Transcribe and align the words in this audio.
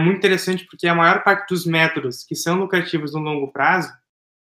muito 0.00 0.18
interessante 0.18 0.66
porque 0.66 0.88
a 0.88 0.94
maior 0.94 1.22
parte 1.22 1.48
dos 1.48 1.64
métodos 1.64 2.24
que 2.24 2.34
são 2.34 2.58
lucrativos 2.58 3.14
no 3.14 3.20
longo 3.20 3.52
prazo 3.52 3.92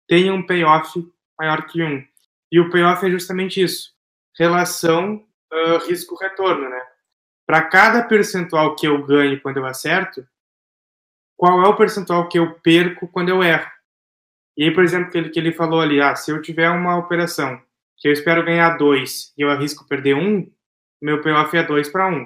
tem 0.08 0.31
um 0.31 0.46
payoff 0.46 1.04
maior 1.39 1.65
que 1.65 1.81
um. 1.83 2.04
E 2.51 2.60
o 2.60 2.70
payoff 2.70 3.05
é 3.05 3.10
justamente 3.10 3.62
isso: 3.62 3.91
relação 4.38 5.25
uh, 5.52 5.78
risco-retorno, 5.88 6.70
né? 6.70 6.81
Para 7.46 7.63
cada 7.63 8.03
percentual 8.03 8.75
que 8.75 8.88
eu 8.88 9.03
ganho 9.06 9.42
quando 9.42 9.57
eu 9.57 9.65
acerto, 9.65 10.28
qual 11.35 11.63
é 11.63 11.67
o 11.67 11.75
percentual 11.75 12.28
que 12.28 12.39
eu 12.39 12.60
perco 12.60 13.07
quando 13.07 13.29
eu 13.29 13.43
erro? 13.43 13.70
E 14.57 14.63
aí, 14.63 14.74
por 14.74 14.84
exemplo, 14.84 15.11
que 15.11 15.17
ele, 15.17 15.29
que 15.29 15.39
ele 15.39 15.53
falou 15.53 15.79
ali, 15.79 16.02
ah, 16.02 16.16
se 16.16 16.31
eu 16.31 16.41
tiver 16.41 16.70
uma 16.70 16.98
operação 16.98 17.61
que 17.95 18.07
eu 18.07 18.11
espero 18.11 18.43
ganhar 18.43 18.77
dois 18.77 19.34
e 19.38 19.41
eu 19.41 19.49
arrisco 19.49 19.88
perder 19.88 20.16
um, 20.16 20.52
meu 21.02 21.21
payoff 21.21 21.55
é 21.55 21.63
dois 21.63 21.89
para 21.89 22.07
um. 22.07 22.25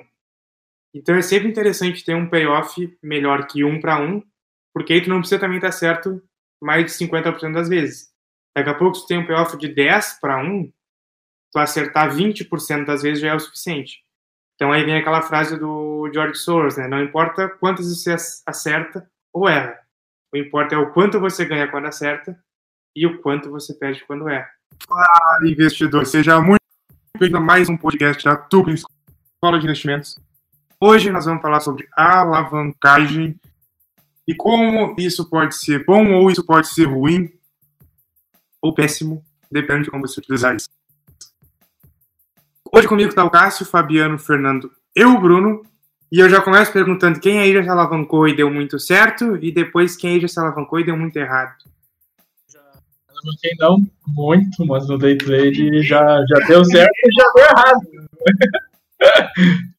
Então 0.93 1.15
é 1.15 1.21
sempre 1.21 1.47
interessante 1.47 2.03
ter 2.03 2.15
um 2.15 2.29
payoff 2.29 2.97
melhor 3.01 3.47
que 3.47 3.63
um 3.63 3.79
para 3.79 3.99
um, 4.01 4.21
porque 4.73 4.93
aí 4.93 5.01
tu 5.01 5.09
não 5.09 5.19
precisa 5.19 5.39
também 5.39 5.57
estar 5.57 5.71
certo 5.71 6.21
mais 6.61 6.85
de 6.85 6.91
50% 6.91 7.53
das 7.53 7.69
vezes. 7.69 8.11
Daqui 8.55 8.69
a 8.69 8.73
pouco, 8.73 8.95
se 8.95 9.03
tu 9.03 9.07
tem 9.07 9.17
um 9.17 9.25
payoff 9.25 9.57
de 9.57 9.69
10 9.69 10.19
para 10.19 10.43
1, 10.43 10.71
tu 11.51 11.59
acertar 11.59 12.13
20% 12.13 12.85
das 12.85 13.01
vezes 13.01 13.21
já 13.21 13.29
é 13.29 13.35
o 13.35 13.39
suficiente. 13.39 14.03
Então 14.55 14.71
aí 14.71 14.83
vem 14.83 14.97
aquela 14.97 15.21
frase 15.21 15.57
do 15.57 16.09
George 16.13 16.37
Soros, 16.37 16.77
né? 16.77 16.87
Não 16.87 17.01
importa 17.01 17.49
quantas 17.49 17.87
você 17.87 18.15
acerta 18.45 19.09
ou 19.33 19.49
erra. 19.49 19.79
O 20.33 20.37
importa 20.37 20.75
é 20.75 20.77
o 20.77 20.91
quanto 20.91 21.19
você 21.19 21.45
ganha 21.45 21.69
quando 21.69 21.87
acerta 21.87 22.37
e 22.95 23.07
o 23.07 23.21
quanto 23.21 23.49
você 23.49 23.73
perde 23.73 24.05
quando 24.05 24.29
erra. 24.29 24.49
Olá, 24.89 25.39
investidor. 25.43 26.05
Seja 26.05 26.39
muito 26.39 26.61
bem-vindo 27.17 27.37
a 27.37 27.41
mais 27.41 27.69
um 27.69 27.77
podcast 27.77 28.23
da 28.23 28.35
Tupin 28.35 28.73
Escola 28.73 29.57
de 29.57 29.65
Investimentos. 29.65 30.15
Hoje 30.83 31.11
nós 31.11 31.25
vamos 31.25 31.43
falar 31.43 31.59
sobre 31.59 31.87
alavancagem 31.95 33.39
e 34.27 34.33
como 34.33 34.95
isso 34.97 35.29
pode 35.29 35.55
ser 35.55 35.85
bom 35.85 36.11
ou 36.13 36.31
isso 36.31 36.43
pode 36.43 36.69
ser 36.69 36.85
ruim 36.85 37.31
ou 38.59 38.73
péssimo, 38.73 39.23
depende 39.51 39.83
de 39.83 39.91
como 39.91 40.07
você 40.07 40.19
utilizar 40.19 40.55
isso. 40.55 40.67
Hoje 42.73 42.87
comigo 42.87 43.09
está 43.09 43.23
o 43.23 43.29
Cássio, 43.29 43.63
Fabiano, 43.63 44.17
Fernando 44.17 44.71
e 44.95 45.05
o 45.05 45.21
Bruno. 45.21 45.61
E 46.11 46.19
eu 46.19 46.27
já 46.27 46.41
começo 46.41 46.73
perguntando 46.73 47.19
quem 47.19 47.37
aí 47.37 47.53
já 47.53 47.61
se 47.61 47.69
alavancou 47.69 48.27
e 48.27 48.35
deu 48.35 48.49
muito 48.49 48.79
certo, 48.79 49.37
e 49.37 49.51
depois 49.51 49.95
quem 49.95 50.15
aí 50.15 50.19
já 50.19 50.27
se 50.27 50.39
alavancou 50.39 50.79
e 50.79 50.83
deu 50.83 50.97
muito 50.97 51.15
errado. 51.15 51.63
Já 52.51 52.59
alavanquei 53.07 53.51
não 53.59 53.85
muito, 54.07 54.65
mas 54.65 54.87
no 54.87 54.97
day 54.97 55.15
trade 55.15 55.83
já, 55.83 56.25
já 56.27 56.47
deu 56.47 56.65
certo 56.65 56.91
e 57.05 57.11
já 57.13 57.31
deu 57.35 57.45
errado. 57.45 57.81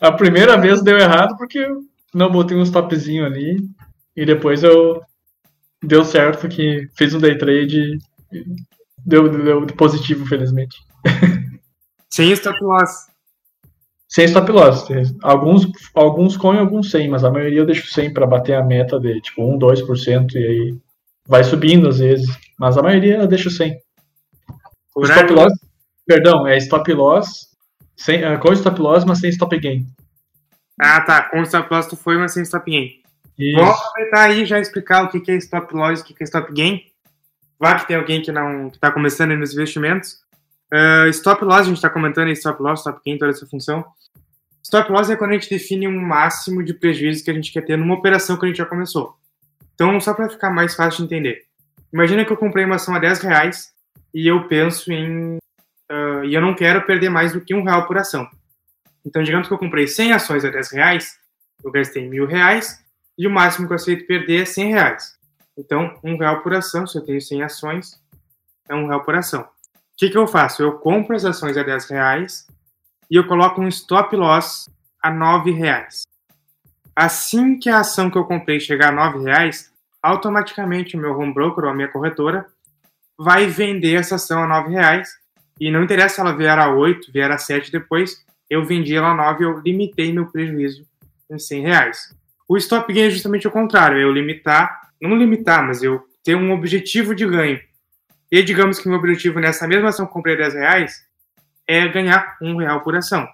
A 0.00 0.12
primeira 0.12 0.56
vez 0.56 0.82
deu 0.82 0.98
errado 0.98 1.36
porque 1.36 1.66
não 2.14 2.30
botei 2.30 2.56
um 2.56 2.62
stopzinho 2.62 3.24
ali 3.24 3.56
e 4.16 4.24
depois 4.24 4.62
eu 4.62 5.00
deu 5.82 6.04
certo 6.04 6.48
que 6.48 6.88
fiz 6.96 7.14
um 7.14 7.18
day 7.18 7.36
trade 7.36 7.98
e 8.32 8.44
deu, 9.04 9.28
deu 9.28 9.66
positivo, 9.68 10.26
felizmente. 10.26 10.76
Sem 12.10 12.32
stop 12.32 12.58
loss. 12.62 13.06
Sem 14.08 14.24
stop 14.24 14.50
loss. 14.50 14.88
Alguns, 15.22 15.68
alguns 15.94 16.36
com 16.36 16.52
e 16.52 16.58
alguns 16.58 16.90
sem, 16.90 17.08
mas 17.08 17.22
a 17.22 17.30
maioria 17.30 17.60
eu 17.60 17.66
deixo 17.66 17.86
sem 17.86 18.12
para 18.12 18.26
bater 18.26 18.54
a 18.54 18.64
meta 18.64 18.98
de 18.98 19.20
tipo 19.20 19.44
1, 19.44 19.56
2% 19.56 20.34
e 20.34 20.38
aí 20.38 20.78
vai 21.28 21.44
subindo 21.44 21.88
às 21.88 22.00
vezes. 22.00 22.26
Mas 22.58 22.76
a 22.76 22.82
maioria 22.82 23.18
eu 23.18 23.28
deixo 23.28 23.48
sem. 23.48 23.78
Stop 25.04 25.32
loss, 25.32 25.52
perdão, 26.04 26.44
é 26.44 26.56
stop 26.56 26.92
loss 26.92 27.49
sem, 28.00 28.24
é, 28.24 28.36
com 28.38 28.52
stop 28.54 28.80
loss, 28.80 29.04
mas 29.04 29.18
sem 29.20 29.28
stop 29.28 29.58
gain. 29.58 29.86
Ah, 30.80 31.02
tá. 31.02 31.22
Com 31.24 31.42
stop 31.42 31.68
loss 31.70 31.86
tu 31.86 31.96
foi, 31.96 32.16
mas 32.16 32.32
sem 32.32 32.42
stop 32.42 32.70
gain. 32.70 32.98
Isso. 33.38 33.58
Vamos 33.58 33.78
aproveitar 33.78 34.22
aí 34.22 34.42
e 34.42 34.46
já 34.46 34.58
explicar 34.58 35.04
o 35.04 35.08
que 35.08 35.30
é 35.30 35.36
stop 35.36 35.74
loss 35.74 36.00
e 36.00 36.02
o 36.02 36.06
que 36.06 36.14
é 36.18 36.24
stop 36.24 36.50
gain. 36.54 36.82
Vai 37.58 37.78
que 37.78 37.86
tem 37.86 37.96
alguém 37.96 38.22
que 38.22 38.32
não 38.32 38.68
está 38.68 38.90
começando 38.90 39.36
nos 39.36 39.52
investimentos. 39.52 40.18
Uh, 40.72 41.08
stop 41.10 41.44
loss, 41.44 41.60
a 41.60 41.64
gente 41.64 41.76
está 41.76 41.90
comentando 41.90 42.28
aí 42.28 42.32
stop 42.32 42.62
loss, 42.62 42.80
stop 42.80 43.00
gain, 43.04 43.18
toda 43.18 43.32
essa 43.32 43.46
função. 43.46 43.84
Stop 44.64 44.90
loss 44.90 45.10
é 45.10 45.16
quando 45.16 45.32
a 45.32 45.34
gente 45.34 45.50
define 45.50 45.86
um 45.86 46.00
máximo 46.00 46.62
de 46.62 46.72
prejuízo 46.72 47.22
que 47.22 47.30
a 47.30 47.34
gente 47.34 47.52
quer 47.52 47.66
ter 47.66 47.76
numa 47.76 47.94
operação 47.94 48.38
que 48.38 48.46
a 48.46 48.48
gente 48.48 48.58
já 48.58 48.66
começou. 48.66 49.14
Então, 49.74 50.00
só 50.00 50.14
para 50.14 50.30
ficar 50.30 50.50
mais 50.50 50.74
fácil 50.74 50.98
de 50.98 51.14
entender. 51.14 51.42
Imagina 51.92 52.24
que 52.24 52.32
eu 52.32 52.36
comprei 52.36 52.64
uma 52.64 52.76
ação 52.76 52.94
a 52.94 52.98
10 52.98 53.20
reais 53.20 53.72
e 54.14 54.26
eu 54.26 54.46
penso 54.48 54.90
em. 54.90 55.38
E 56.24 56.34
eu 56.34 56.40
não 56.40 56.54
quero 56.54 56.82
perder 56.82 57.08
mais 57.08 57.32
do 57.32 57.40
que 57.40 57.54
um 57.54 57.62
real 57.62 57.86
por 57.86 57.98
ação. 57.98 58.28
Então, 59.04 59.22
digamos 59.22 59.48
que 59.48 59.54
eu 59.54 59.58
comprei 59.58 59.86
100 59.86 60.12
ações 60.12 60.44
a 60.44 60.50
10 60.50 60.72
reais, 60.72 61.18
eu 61.64 61.70
gastei 61.70 62.08
mil 62.08 62.26
reais 62.26 62.82
e 63.16 63.26
o 63.26 63.30
máximo 63.30 63.66
que 63.66 63.72
eu 63.72 63.76
aceito 63.76 64.06
perder 64.06 64.42
é 64.42 64.44
100 64.44 64.72
reais. 64.72 65.18
Então, 65.56 65.94
um 66.04 66.16
real 66.16 66.42
por 66.42 66.54
ação, 66.54 66.86
se 66.86 66.96
eu 66.96 67.04
tenho 67.04 67.20
100 67.20 67.42
ações, 67.42 68.00
é 68.68 68.74
um 68.74 68.86
real 68.86 69.02
por 69.02 69.14
ação 69.14 69.48
que, 70.00 70.08
que 70.08 70.16
eu 70.16 70.26
faço? 70.26 70.62
Eu 70.62 70.78
compro 70.78 71.14
as 71.14 71.26
ações 71.26 71.58
a 71.58 71.62
10 71.62 71.90
reais 71.90 72.46
e 73.10 73.16
eu 73.16 73.26
coloco 73.26 73.60
um 73.60 73.68
stop 73.68 74.16
loss 74.16 74.66
a 75.02 75.10
9 75.10 75.50
reais. 75.50 76.04
Assim 76.96 77.58
que 77.58 77.68
a 77.68 77.80
ação 77.80 78.10
que 78.10 78.16
eu 78.16 78.24
comprei 78.24 78.58
chegar 78.58 78.88
a 78.88 78.92
9 78.92 79.24
reais, 79.24 79.70
automaticamente 80.02 80.96
o 80.96 80.98
meu 80.98 81.12
home 81.18 81.34
broker 81.34 81.64
ou 81.64 81.70
a 81.70 81.74
minha 81.74 81.88
corretora 81.88 82.46
vai 83.18 83.46
vender 83.46 83.96
essa 83.96 84.14
ação 84.14 84.42
a 84.42 84.46
9 84.46 84.70
reais 84.70 85.19
e 85.60 85.70
não 85.70 85.84
interessa 85.84 86.14
se 86.16 86.20
ela 86.22 86.34
vier 86.34 86.58
a 86.58 86.74
8, 86.74 87.12
vier 87.12 87.30
a 87.30 87.36
7 87.36 87.70
depois, 87.70 88.24
eu 88.48 88.64
vendi 88.64 88.96
ela 88.96 89.10
a 89.10 89.14
9 89.14 89.44
e 89.44 89.46
eu 89.46 89.58
limitei 89.60 90.12
meu 90.12 90.26
prejuízo 90.26 90.86
em 91.30 91.38
100 91.38 91.62
reais. 91.62 92.16
O 92.48 92.56
stop 92.56 92.92
gain 92.92 93.06
é 93.06 93.10
justamente 93.10 93.46
o 93.46 93.50
contrário, 93.50 93.98
é 93.98 94.02
eu 94.02 94.10
limitar, 94.10 94.90
não 95.00 95.16
limitar, 95.16 95.64
mas 95.64 95.82
eu 95.82 96.02
ter 96.24 96.34
um 96.34 96.50
objetivo 96.52 97.14
de 97.14 97.26
ganho. 97.26 97.60
E 98.32 98.42
digamos 98.42 98.78
que 98.78 98.88
meu 98.88 98.98
objetivo 98.98 99.38
nessa 99.38 99.68
mesma 99.68 99.90
ação 99.90 100.06
que 100.06 100.12
comprei 100.12 100.36
10 100.36 100.54
reais 100.54 101.04
é 101.66 101.86
ganhar 101.88 102.36
um 102.40 102.56
real 102.56 102.80
por 102.80 102.96
ação. 102.96 103.28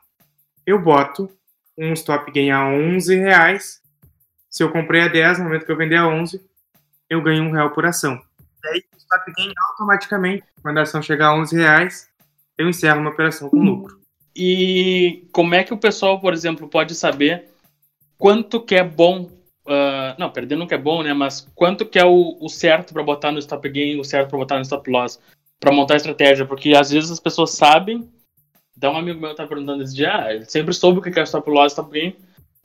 Eu 0.66 0.81
boto 0.81 1.31
um 1.78 1.93
stop 1.93 2.31
gain 2.32 2.50
a 2.50 2.66
11 2.66 3.14
reais. 3.16 3.81
Se 4.50 4.62
eu 4.62 4.70
comprei 4.70 5.03
a 5.03 5.08
10, 5.08 5.38
no 5.38 5.44
momento 5.44 5.64
que 5.64 5.72
eu 5.72 5.76
vender 5.76 5.97
a 5.97 6.08
11, 6.08 6.41
eu 7.08 7.22
ganho 7.22 7.44
um 7.44 7.53
real 7.53 7.70
por 7.70 7.87
ação. 7.87 8.20
E 8.64 8.69
aí, 8.69 8.84
o 8.93 8.97
stop 8.97 9.32
gain 9.37 9.53
automaticamente, 9.70 10.44
quando 10.62 10.78
a 10.78 10.82
ação 10.82 11.03
chegar 11.03 11.28
a 11.28 11.34
11 11.34 11.56
reais, 11.56 12.10
eu 12.59 12.69
encerro 12.69 13.00
uma 13.00 13.11
operação 13.11 13.49
com 13.49 13.59
lucro. 13.59 14.00
E 14.34 15.27
como 15.33 15.55
é 15.55 15.65
que 15.65 15.72
o 15.72 15.78
pessoal, 15.78 16.21
por 16.21 16.33
exemplo, 16.33 16.69
pode 16.69 16.94
saber 16.94 17.50
quanto 18.19 18.61
que 18.61 18.75
é 18.75 18.84
bom 18.84 19.31
Uh, 19.67 20.15
não, 20.17 20.31
perder 20.31 20.55
nunca 20.55 20.77
é 20.77 20.78
bom, 20.78 21.03
né? 21.03 21.12
Mas 21.12 21.41
quanto 21.55 21.84
que 21.84 21.99
é 21.99 22.05
o, 22.05 22.37
o 22.41 22.49
certo 22.49 22.93
para 22.93 23.03
botar 23.03 23.33
no 23.33 23.39
stop 23.41 23.69
gain, 23.69 23.99
o 23.99 24.05
certo 24.05 24.28
para 24.28 24.39
botar 24.39 24.56
no 24.56 24.62
stop 24.62 24.89
loss, 24.89 25.21
para 25.59 25.72
montar 25.75 25.94
a 25.94 25.97
estratégia? 25.97 26.47
Porque 26.47 26.72
às 26.77 26.91
vezes 26.91 27.11
as 27.11 27.19
pessoas 27.19 27.50
sabem. 27.50 28.09
Então 28.77 28.93
um 28.93 28.97
amigo 28.97 29.21
meu 29.21 29.34
tá 29.34 29.44
perguntando 29.44 29.83
esse 29.83 29.94
dia, 29.94 30.15
ah, 30.15 30.33
ele 30.33 30.44
sempre 30.44 30.73
soube 30.73 31.00
o 31.00 31.03
que 31.03 31.19
é 31.19 31.23
stop 31.25 31.50
loss, 31.50 31.73
stop 31.73 31.91
gain, 31.91 32.15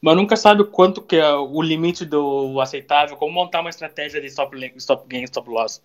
mas 0.02 0.16
nunca 0.16 0.36
sabe 0.36 0.64
quanto 0.66 1.02
que 1.02 1.16
é 1.16 1.34
o 1.34 1.62
limite 1.62 2.06
do 2.06 2.60
aceitável, 2.62 3.18
como 3.18 3.34
montar 3.34 3.62
uma 3.62 3.70
estratégia 3.70 4.22
de 4.22 4.28
stop, 4.28 4.56
stop 4.76 5.08
gain, 5.08 5.24
stop 5.24 5.50
loss. 5.50 5.82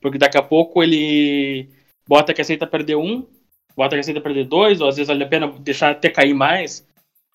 Porque 0.00 0.16
daqui 0.16 0.38
a 0.38 0.42
pouco 0.42 0.82
ele 0.82 1.68
bota 2.08 2.32
que 2.32 2.40
aceita 2.40 2.66
perder 2.66 2.96
um, 2.96 3.26
bota 3.76 3.96
que 3.96 4.00
aceita 4.00 4.20
perder 4.20 4.44
dois, 4.46 4.80
ou 4.80 4.88
às 4.88 4.96
vezes 4.96 5.08
vale 5.08 5.24
a 5.24 5.28
pena 5.28 5.52
deixar 5.60 5.90
até 5.90 6.08
cair 6.08 6.34
mais, 6.34 6.86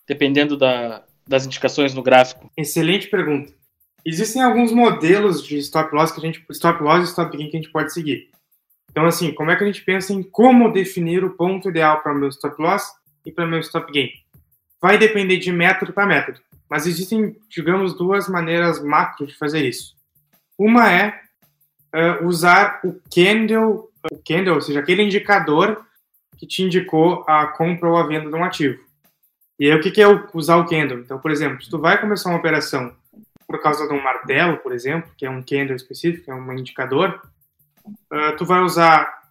dependendo 0.08 0.58
da, 0.58 1.04
das 1.28 1.46
indicações 1.46 1.94
no 1.94 2.02
gráfico? 2.02 2.52
Excelente 2.58 3.08
pergunta. 3.08 3.54
Existem 4.06 4.42
alguns 4.42 4.72
modelos 4.72 5.46
de 5.46 5.58
stop 5.58 5.94
loss 5.94 6.12
que 6.12 6.20
a 6.20 6.24
gente 6.24 6.44
stop 6.52 6.82
loss 6.82 7.08
e 7.08 7.12
stop 7.12 7.36
gain 7.36 7.50
que 7.50 7.58
a 7.58 7.62
gente 7.62 7.72
pode 7.72 7.94
seguir. 7.94 8.30
Então 8.90 9.06
assim, 9.06 9.34
como 9.34 9.52
é 9.52 9.56
que 9.56 9.64
a 9.64 9.68
gente 9.68 9.84
pensa 9.84 10.14
em 10.14 10.24
como 10.24 10.72
definir 10.72 11.24
o 11.24 11.36
ponto 11.36 11.70
ideal 11.70 12.02
para 12.02 12.14
o 12.14 12.18
meu 12.18 12.30
stop 12.30 12.56
loss 12.62 12.92
e 13.26 13.32
para 13.32 13.46
o 13.46 13.48
meu 13.48 13.60
stop 13.60 13.92
gain? 13.92 14.10
Vai 14.82 14.98
depender 14.98 15.38
de 15.38 15.52
método 15.52 15.94
para 15.94 16.08
método, 16.08 16.40
mas 16.70 16.88
existem, 16.88 17.36
digamos, 17.50 17.94
duas 17.96 18.30
maneiras 18.30 18.82
macro 18.82 19.28
de 19.28 19.38
fazer 19.38 19.66
isso. 19.66 19.94
Uma 20.58 20.92
é 20.92 21.20
uh, 21.94 22.26
usar 22.26 22.80
o 22.84 23.00
candle, 23.14 23.90
o 24.12 24.18
candle, 24.26 24.56
ou 24.56 24.62
seja, 24.62 24.80
aquele 24.80 25.04
indicador 25.04 25.86
que 26.38 26.48
te 26.48 26.64
indicou 26.64 27.24
a 27.28 27.48
compra 27.48 27.90
ou 27.90 27.98
a 27.98 28.08
venda 28.08 28.30
de 28.30 28.36
um 28.36 28.44
ativo. 28.44 28.80
E 29.60 29.70
aí, 29.70 29.78
o 29.78 29.82
que, 29.82 30.02
é 30.02 30.08
usar 30.34 30.56
o 30.56 30.66
candle? 30.66 31.00
Então, 31.00 31.20
por 31.20 31.32
exemplo, 31.32 31.62
se 31.62 31.70
tu 31.70 31.78
vai 31.78 32.00
começar 32.00 32.30
uma 32.30 32.40
operação 32.40 32.94
por 33.46 33.62
causa 33.62 33.88
de 33.88 33.94
um 33.94 34.02
martelo, 34.02 34.58
por 34.58 34.72
exemplo, 34.72 35.12
que 35.18 35.26
é 35.26 35.30
um 35.30 35.42
candle 35.42 35.76
específico, 35.76 36.32
é 36.32 36.34
um 36.36 36.54
indicador, 36.54 37.22
uh, 37.86 38.38
tu 38.38 38.46
vai 38.46 38.62
usar 38.62 39.22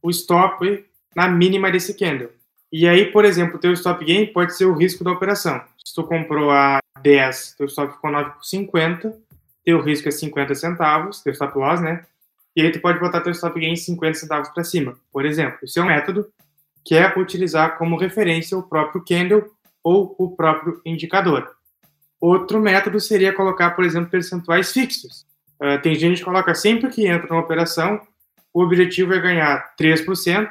o 0.00 0.08
stop 0.10 0.86
na 1.14 1.28
mínima 1.28 1.70
desse 1.70 1.92
candle. 1.92 2.30
E 2.70 2.86
aí, 2.86 3.10
por 3.10 3.24
exemplo, 3.24 3.56
o 3.56 3.58
teu 3.58 3.72
stop 3.72 4.04
gain 4.04 4.26
pode 4.26 4.56
ser 4.56 4.66
o 4.66 4.74
risco 4.74 5.02
da 5.02 5.10
operação. 5.10 5.60
Se 5.84 5.94
tu 5.94 6.04
comprou 6.04 6.50
a 6.50 6.78
10, 7.02 7.54
teu 7.56 7.66
stop 7.66 7.92
ficou 7.94 8.10
9,50, 8.10 9.12
teu 9.64 9.80
risco 9.80 10.08
é 10.08 10.12
50 10.12 10.54
centavos, 10.54 11.20
teu 11.20 11.32
stop 11.32 11.58
loss, 11.58 11.80
né? 11.80 12.06
E 12.58 12.60
aí 12.60 12.72
tu 12.72 12.80
pode 12.80 12.98
botar 12.98 13.20
teu 13.20 13.30
stop 13.30 13.60
gain 13.60 13.76
50 13.76 14.18
centavos 14.18 14.48
para 14.48 14.64
cima, 14.64 14.98
por 15.12 15.24
exemplo. 15.24 15.60
Esse 15.62 15.78
é 15.78 15.82
um 15.82 15.86
método 15.86 16.28
que 16.84 16.96
é 16.96 17.16
utilizar 17.16 17.78
como 17.78 17.96
referência 17.96 18.58
o 18.58 18.64
próprio 18.64 19.04
candle 19.04 19.48
ou 19.80 20.16
o 20.18 20.34
próprio 20.34 20.82
indicador. 20.84 21.54
Outro 22.20 22.60
método 22.60 22.98
seria 22.98 23.32
colocar, 23.32 23.70
por 23.76 23.84
exemplo, 23.84 24.10
percentuais 24.10 24.72
fixos. 24.72 25.24
Uh, 25.62 25.80
tem 25.80 25.94
gente 25.94 26.18
que 26.18 26.24
coloca 26.24 26.52
sempre 26.52 26.90
que 26.90 27.06
entra 27.06 27.28
numa 27.28 27.42
operação, 27.42 28.00
o 28.52 28.60
objetivo 28.60 29.14
é 29.14 29.20
ganhar 29.20 29.76
3% 29.80 30.48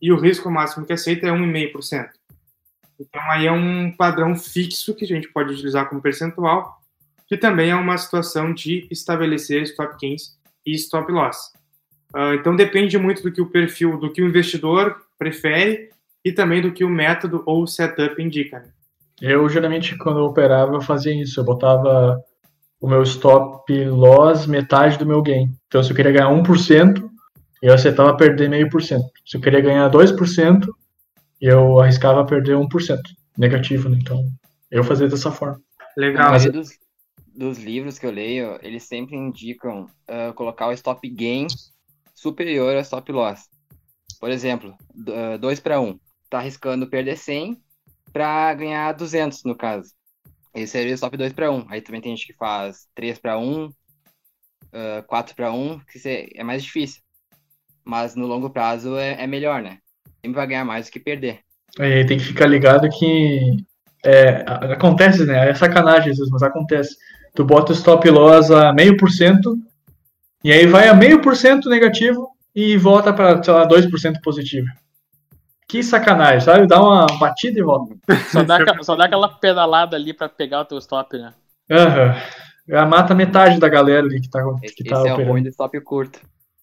e 0.00 0.12
o 0.12 0.16
risco 0.16 0.48
máximo 0.48 0.86
que 0.86 0.92
aceita 0.92 1.26
é 1.26 1.30
1,5%. 1.30 2.08
Então 3.00 3.30
aí 3.32 3.48
é 3.48 3.52
um 3.52 3.90
padrão 3.90 4.36
fixo 4.36 4.94
que 4.94 5.04
a 5.04 5.08
gente 5.08 5.26
pode 5.32 5.54
utilizar 5.54 5.88
como 5.88 6.00
percentual, 6.00 6.80
que 7.26 7.36
também 7.36 7.70
é 7.70 7.74
uma 7.74 7.98
situação 7.98 8.54
de 8.54 8.86
estabelecer 8.92 9.64
stop 9.64 9.96
gains 10.00 10.37
e 10.72 10.74
stop 10.74 11.10
loss. 11.10 11.36
Uh, 12.14 12.34
então 12.34 12.56
depende 12.56 12.96
muito 12.98 13.22
do 13.22 13.32
que 13.32 13.40
o 13.40 13.50
perfil, 13.50 13.98
do 13.98 14.12
que 14.12 14.22
o 14.22 14.26
investidor 14.26 14.96
prefere 15.18 15.90
e 16.24 16.32
também 16.32 16.62
do 16.62 16.72
que 16.72 16.84
o 16.84 16.88
método 16.88 17.42
ou 17.46 17.62
o 17.62 17.66
setup 17.66 18.20
indica. 18.22 18.60
Né? 18.60 18.70
Eu 19.20 19.48
geralmente 19.48 19.96
quando 19.98 20.20
eu 20.20 20.24
operava 20.24 20.74
eu 20.74 20.80
fazia 20.80 21.14
isso, 21.14 21.40
eu 21.40 21.44
botava 21.44 22.18
o 22.80 22.88
meu 22.88 23.02
stop 23.02 23.84
loss 23.84 24.46
metade 24.46 24.98
do 24.98 25.06
meu 25.06 25.22
gain. 25.22 25.50
Então 25.66 25.82
se 25.82 25.90
eu 25.90 25.96
queria 25.96 26.12
ganhar 26.12 26.30
1%, 26.30 27.08
eu 27.62 27.74
acertava 27.74 28.16
perder 28.16 28.48
meio 28.48 28.70
por 28.70 28.82
cento. 28.82 29.10
Se 29.26 29.36
eu 29.36 29.40
queria 29.40 29.60
ganhar 29.60 29.90
2%, 29.90 30.66
eu 31.40 31.80
arriscava 31.80 32.24
perder 32.24 32.56
1% 32.56 32.98
negativo, 33.36 33.88
né? 33.88 33.98
Então 34.00 34.24
eu 34.70 34.82
fazia 34.82 35.08
dessa 35.08 35.30
forma. 35.30 35.60
Legal. 35.96 36.30
Mas 36.30 36.46
dos, 37.38 37.58
livros 37.58 37.98
que 37.98 38.06
eu 38.06 38.10
leio, 38.10 38.58
eles 38.62 38.82
sempre 38.82 39.16
indicam 39.16 39.86
uh, 40.08 40.32
colocar 40.34 40.66
o 40.66 40.72
stop 40.72 41.08
gain 41.08 41.46
superior 42.14 42.74
ao 42.74 42.82
stop 42.82 43.10
loss. 43.12 43.48
Por 44.20 44.30
exemplo, 44.30 44.74
2 45.40 45.60
para 45.60 45.80
1. 45.80 45.98
Tá 46.28 46.38
arriscando 46.38 46.88
perder 46.88 47.16
100 47.16 47.56
para 48.12 48.52
ganhar 48.54 48.92
200, 48.92 49.44
no 49.44 49.54
caso. 49.54 49.92
Esse 50.52 50.72
seria 50.72 50.92
o 50.92 50.94
stop 50.94 51.16
2 51.16 51.32
para 51.32 51.50
1. 51.50 51.66
Aí 51.68 51.80
também 51.80 52.00
tem 52.00 52.16
gente 52.16 52.26
que 52.26 52.36
faz 52.36 52.88
3 52.94 53.18
para 53.18 53.38
1, 53.38 53.66
uh, 53.66 53.72
4 55.06 55.36
para 55.36 55.52
1, 55.52 55.78
que 55.80 56.32
é 56.34 56.42
mais 56.42 56.64
difícil. 56.64 57.00
Mas 57.84 58.16
no 58.16 58.26
longo 58.26 58.50
prazo 58.50 58.96
é, 58.96 59.22
é 59.22 59.26
melhor, 59.26 59.62
né? 59.62 59.78
Sempre 60.20 60.36
vai 60.36 60.46
ganhar 60.48 60.64
mais 60.64 60.86
do 60.86 60.92
que 60.92 61.00
perder. 61.00 61.40
É, 61.78 62.04
tem 62.04 62.18
que 62.18 62.24
ficar 62.24 62.46
ligado 62.46 62.88
que 62.90 63.64
é, 64.04 64.44
acontece, 64.72 65.24
né? 65.24 65.50
É 65.50 65.54
sacanagem 65.54 66.10
às 66.10 66.18
mas 66.30 66.42
acontece. 66.42 66.96
Tu 67.38 67.44
bota 67.44 67.70
o 67.70 67.74
stop 67.76 68.10
loss 68.10 68.50
a 68.50 68.72
meio 68.72 68.96
por 68.96 69.12
cento 69.12 69.56
e 70.42 70.50
aí 70.50 70.66
vai 70.66 70.88
a 70.88 70.94
meio 70.94 71.22
por 71.22 71.36
cento 71.36 71.70
negativo 71.70 72.30
e 72.52 72.76
volta 72.76 73.12
para, 73.12 73.40
sei 73.40 73.54
lá, 73.54 73.64
2% 73.64 74.16
positivo. 74.24 74.66
Que 75.68 75.80
sacanagem, 75.80 76.40
sabe? 76.40 76.66
Dá 76.66 76.82
uma 76.82 77.06
batida 77.16 77.60
e 77.60 77.62
volta. 77.62 77.94
Só 78.32 78.42
dá, 78.42 78.58
só 78.82 78.96
dá 78.96 79.04
aquela 79.04 79.28
pedalada 79.28 79.94
ali 79.94 80.12
para 80.12 80.28
pegar 80.28 80.62
o 80.62 80.64
teu 80.64 80.78
stop, 80.78 81.16
né? 81.16 81.32
Aham. 81.70 82.06
Uhum. 82.06 82.14
Já 82.68 82.84
mata 82.84 83.14
metade 83.14 83.60
da 83.60 83.68
galera 83.68 84.04
ali 84.04 84.20
que 84.20 84.28
tá, 84.28 84.42
que 84.60 84.66
Esse 84.66 84.82
tá 84.82 84.96
é 84.96 84.98
operando. 84.98 85.22
o 85.22 85.32
ruim 85.32 85.42
do 85.44 85.48
stop 85.48 85.80
curto. 85.82 86.20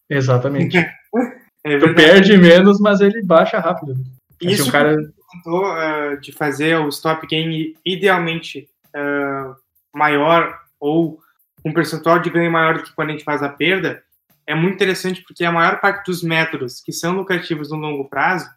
Exatamente. 0.10 0.75
é 1.63 1.77
tu 1.80 1.95
perde 1.95 2.36
menos, 2.36 2.81
mas 2.81 3.00
ele 3.00 3.24
baixa 3.24 3.60
rápido. 3.60 3.95
Isso 4.42 4.63
assim, 4.63 4.69
um 4.69 4.72
cara... 4.74 4.98
Tentou, 5.31 5.63
uh, 5.72 6.19
de 6.19 6.33
fazer 6.33 6.75
o 6.81 6.89
stop 6.89 7.25
gain 7.27 7.74
idealmente 7.86 8.68
uh, 8.94 9.56
maior 9.94 10.64
ou 10.85 11.19
um 11.65 11.73
percentual 11.73 12.19
de 12.19 12.29
ganho 12.29 12.51
maior 12.51 12.77
do 12.77 12.83
que 12.83 12.93
quando 12.93 13.09
a 13.09 13.11
gente 13.13 13.23
faz 13.23 13.41
a 13.41 13.49
perda, 13.49 14.03
é 14.45 14.53
muito 14.53 14.75
interessante 14.75 15.23
porque 15.23 15.43
a 15.43 15.51
maior 15.51 15.81
parte 15.81 16.05
dos 16.05 16.21
métodos 16.21 16.79
que 16.79 16.91
são 16.91 17.15
lucrativos 17.15 17.71
no 17.71 17.77
longo 17.77 18.07
prazo 18.07 18.47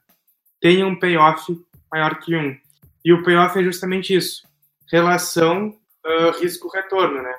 tem 0.61 0.85
um 0.85 0.99
payoff 0.99 1.59
maior 1.91 2.19
que 2.19 2.37
um. 2.37 2.55
E 3.03 3.13
o 3.13 3.23
payoff 3.23 3.59
é 3.59 3.63
justamente 3.63 4.15
isso: 4.15 4.43
relação 4.91 5.75
uh, 6.05 6.39
risco-retorno, 6.39 7.23
né? 7.23 7.35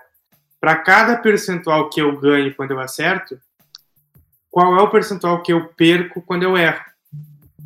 Para 0.59 0.77
cada 0.77 1.17
percentual 1.17 1.89
que 1.89 2.01
eu 2.01 2.19
ganho 2.19 2.55
quando 2.55 2.71
eu 2.71 2.79
acerto, 2.79 3.39
qual 4.49 4.75
é 4.75 4.81
o 4.81 4.89
percentual 4.89 5.43
que 5.43 5.53
eu 5.53 5.67
perco 5.67 6.21
quando 6.21 6.43
eu 6.43 6.57
erro? 6.57 6.83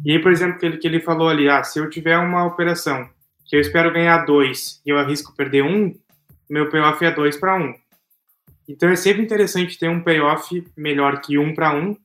E 0.06 0.12
aí, 0.12 0.20
por 0.20 0.32
exemplo, 0.32 0.60
que 0.60 0.66
ele, 0.66 0.78
que 0.78 0.88
ele 0.88 1.00
falou 1.00 1.30
ali, 1.30 1.48
ah, 1.48 1.64
se 1.64 1.80
eu 1.80 1.90
tiver 1.90 2.18
uma 2.18 2.46
operação 2.46 3.10
que 3.46 3.56
eu 3.56 3.62
espero 3.62 3.94
ganhar 3.94 4.26
dois 4.26 4.82
e 4.86 4.90
eu 4.90 4.98
arrisco 4.98 5.36
perder 5.36 5.64
um, 5.64 5.94
meu 6.50 6.70
payoff 6.70 7.04
é 7.04 7.12
dois 7.12 7.38
para 7.38 7.56
um. 7.56 7.74
Então 8.68 8.90
é 8.90 8.96
sempre 8.96 9.24
interessante 9.24 9.78
ter 9.78 9.90
um 9.90 10.02
payoff 10.02 10.66
melhor 10.76 11.22
que 11.22 11.38
um 11.38 11.54
para 11.54 11.76
um, 11.76 11.98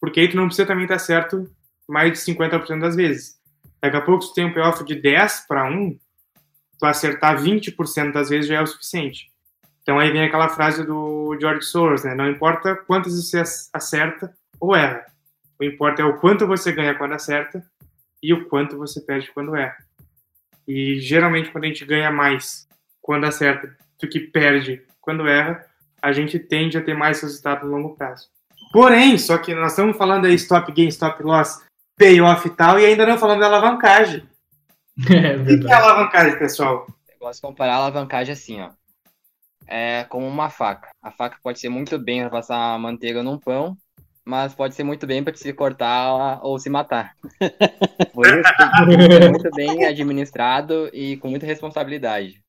porque 0.00 0.20
aí 0.20 0.28
tu 0.28 0.36
não 0.36 0.46
precisa 0.46 0.66
também 0.66 0.84
estar 0.84 0.98
certo 0.98 1.50
mais 1.88 2.12
de 2.12 2.18
50% 2.18 2.80
das 2.80 2.96
vezes. 2.96 3.36
Daqui 3.80 3.96
a 3.96 4.00
pouco 4.00 4.26
tu 4.26 4.32
tem 4.32 4.46
um 4.46 4.52
payoff 4.52 4.84
de 4.84 4.94
10 4.94 5.46
para 5.46 5.70
1, 5.70 5.98
tu 6.78 6.86
acertar 6.86 7.40
20% 7.40 8.12
das 8.12 8.28
vezes 8.28 8.48
já 8.48 8.56
é 8.56 8.62
o 8.62 8.66
suficiente. 8.66 9.30
Então 9.82 9.98
aí 9.98 10.10
vem 10.10 10.24
aquela 10.24 10.48
frase 10.48 10.84
do 10.84 11.36
George 11.40 11.64
Soros, 11.64 12.02
né? 12.02 12.14
Não 12.14 12.28
importa 12.28 12.74
quantas 12.74 13.14
você 13.14 13.42
acerta 13.72 14.34
ou 14.58 14.74
erra. 14.74 15.06
O 15.60 15.64
importa 15.64 16.02
é 16.02 16.04
o 16.04 16.18
quanto 16.18 16.46
você 16.46 16.72
ganha 16.72 16.94
quando 16.94 17.12
acerta 17.12 17.64
e 18.22 18.32
o 18.34 18.46
quanto 18.48 18.76
você 18.76 19.00
perde 19.00 19.30
quando 19.32 19.54
erra. 19.54 19.76
E 20.66 20.98
geralmente 20.98 21.50
quando 21.50 21.64
a 21.64 21.68
gente 21.68 21.84
ganha 21.84 22.10
mais 22.10 22.66
quando 23.00 23.24
acerta 23.24 23.76
do 24.00 24.08
que 24.08 24.20
perde 24.20 24.82
quando 25.00 25.28
erra, 25.28 25.64
a 26.02 26.12
gente 26.12 26.38
tende 26.38 26.76
a 26.76 26.82
ter 26.82 26.94
mais 26.94 27.20
resultado 27.20 27.66
no 27.66 27.76
longo 27.76 27.96
prazo. 27.96 28.28
Porém, 28.72 29.16
só 29.18 29.38
que 29.38 29.54
nós 29.54 29.72
estamos 29.72 29.96
falando 29.96 30.26
aí 30.26 30.34
stop 30.34 30.70
gain, 30.72 30.88
stop 30.88 31.22
loss, 31.22 31.64
payoff 31.96 32.46
e 32.46 32.50
tal, 32.50 32.78
e 32.78 32.84
ainda 32.84 33.06
não 33.06 33.18
falando 33.18 33.40
da 33.40 33.46
alavancagem. 33.46 34.22
É, 35.12 35.36
o 35.36 35.60
que 35.60 35.70
é 35.70 35.74
alavancagem, 35.74 36.38
pessoal? 36.38 36.86
Eu 37.06 37.18
gosto 37.18 37.36
de 37.36 37.42
comparar 37.42 37.74
a 37.74 37.76
alavancagem 37.76 38.32
assim, 38.32 38.62
ó. 38.62 38.70
É 39.68 40.04
como 40.04 40.26
uma 40.26 40.48
faca. 40.48 40.88
A 41.02 41.10
faca 41.10 41.36
pode 41.42 41.60
ser 41.60 41.68
muito 41.68 41.98
bem 41.98 42.22
para 42.22 42.30
passar 42.30 42.78
manteiga 42.78 43.22
num 43.22 43.36
pão, 43.36 43.76
mas 44.24 44.54
pode 44.54 44.74
ser 44.74 44.84
muito 44.84 45.06
bem 45.06 45.22
para 45.22 45.36
se 45.36 45.52
cortar 45.52 46.40
ou 46.42 46.58
se 46.58 46.70
matar. 46.70 47.14
Por 48.14 48.26
isso, 48.26 48.42
ser 49.20 49.30
muito 49.30 49.50
bem 49.54 49.84
administrado 49.84 50.88
e 50.94 51.18
com 51.18 51.28
muita 51.28 51.44
responsabilidade. 51.44 52.42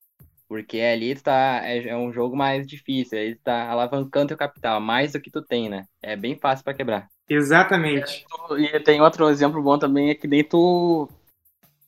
Porque 0.48 0.80
ali 0.80 1.14
tu 1.14 1.24
tá, 1.24 1.62
é, 1.64 1.90
é 1.90 1.96
um 1.96 2.12
jogo 2.12 2.36
mais 2.36 2.66
difícil, 2.66 3.20
aí 3.20 3.36
tu 3.36 3.42
tá 3.44 3.70
alavancando 3.70 4.30
teu 4.30 4.38
capital, 4.38 4.80
mais 4.80 5.12
do 5.12 5.20
que 5.20 5.30
tu 5.30 5.42
tem, 5.42 5.68
né? 5.68 5.86
É 6.02 6.16
bem 6.16 6.38
fácil 6.38 6.64
para 6.64 6.74
quebrar. 6.74 7.10
Exatamente. 7.30 8.26
E 8.58 8.80
tem 8.80 9.02
outro 9.02 9.30
exemplo 9.30 9.62
bom 9.62 9.78
também, 9.78 10.10
é 10.10 10.16
que 10.16 10.28
nem 10.28 10.44
tu, 10.44 11.10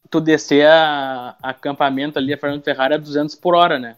tu 0.09 0.19
descer 0.19 0.67
a, 0.67 1.37
acampamento 1.41 2.19
ali, 2.19 2.33
a 2.33 2.37
Fernando 2.37 2.63
Ferrari 2.63 2.95
a 2.95 2.97
200 2.97 3.35
por 3.35 3.55
hora, 3.55 3.79
né? 3.79 3.95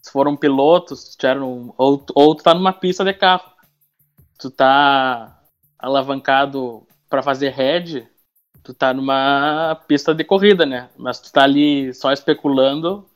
Se 0.00 0.12
for 0.12 0.28
um 0.28 0.36
piloto, 0.36 0.94
se 0.94 1.16
tiver 1.16 1.40
um, 1.40 1.72
ou, 1.76 2.04
ou 2.14 2.34
tu 2.36 2.44
tá 2.44 2.54
numa 2.54 2.72
pista 2.72 3.04
de 3.04 3.12
carro, 3.12 3.50
tu 4.38 4.50
tá 4.50 5.42
alavancado 5.78 6.86
para 7.08 7.22
fazer 7.22 7.50
head, 7.50 8.08
tu 8.62 8.72
tá 8.72 8.94
numa 8.94 9.80
pista 9.88 10.14
de 10.14 10.22
corrida, 10.22 10.64
né? 10.64 10.88
Mas 10.96 11.20
tu 11.20 11.32
tá 11.32 11.42
ali 11.42 11.92
só 11.92 12.12
especulando, 12.12 13.08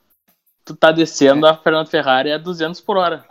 tu 0.69 0.75
tá 0.75 0.91
descendo 0.91 1.47
é. 1.47 1.49
a 1.49 1.57
Fernando 1.57 1.87
Ferrari 1.87 2.31
a 2.31 2.37
200 2.37 2.79
por 2.81 2.97
hora. 2.97 3.25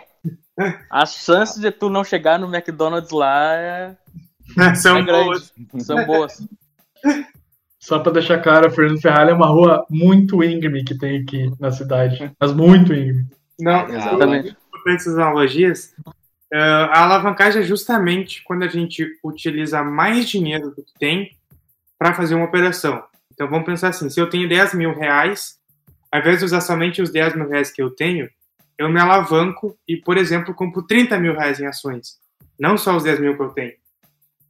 As 0.91 1.15
chances 1.15 1.61
de 1.61 1.71
tu 1.71 1.89
não 1.89 2.03
chegar 2.03 2.37
no 2.37 2.53
McDonald's 2.53 3.13
lá 3.13 3.55
é... 3.55 3.97
são 4.75 4.99
é 4.99 5.03
boas. 5.05 5.53
São 5.79 6.05
boas. 6.05 6.49
Só 7.79 8.01
para 8.01 8.13
deixar 8.13 8.43
claro, 8.43 8.67
a 8.67 8.71
Fernando 8.71 9.01
Ferrari 9.01 9.31
é 9.31 9.35
uma 9.35 9.47
rua 9.47 9.87
muito 9.89 10.43
íngreme 10.43 10.83
que 10.83 10.99
tem 10.99 11.23
aqui 11.23 11.53
na 11.61 11.71
cidade. 11.71 12.33
Mas 12.41 12.53
muito 12.53 12.93
íngreme. 12.93 13.29
Não, 13.61 13.89
exatamente. 13.89 14.57
Essas 14.89 15.17
analogias, 15.17 15.95
a 16.53 17.05
alavancagem 17.05 17.63
é 17.63 17.65
justamente 17.65 18.43
quando 18.43 18.65
a 18.65 18.69
gente 18.69 19.07
utiliza 19.23 19.85
mais 19.85 20.29
dinheiro 20.29 20.71
do 20.71 20.83
que 20.83 20.95
tem 20.99 21.37
para 21.97 22.15
fazer 22.15 22.35
uma 22.35 22.47
operação. 22.47 23.03
Então 23.33 23.49
vamos 23.49 23.67
pensar 23.67 23.89
assim: 23.89 24.11
se 24.11 24.21
eu 24.21 24.29
tenho 24.29 24.49
10 24.49 24.75
mil 24.75 24.93
reais, 24.93 25.59
ao 26.11 26.21
invés 26.21 26.39
de 26.39 26.45
usar 26.45 26.61
somente 26.61 27.03
os 27.03 27.11
10 27.11 27.37
mil 27.37 27.49
reais 27.49 27.71
que 27.71 27.83
eu 27.83 27.91
tenho, 27.91 28.29
eu 28.79 28.89
me 28.89 29.01
alavanco 29.01 29.77
e, 29.87 29.97
por 29.97 30.17
exemplo, 30.17 30.55
compro 30.55 30.83
30 30.83 31.19
mil 31.19 31.35
reais 31.35 31.61
em 31.61 31.67
ações. 31.67 32.19
Não 32.59 32.79
só 32.79 32.97
os 32.97 33.03
10 33.03 33.21
mil 33.21 33.37
que 33.37 33.43
eu 33.43 33.51
tenho. 33.51 33.75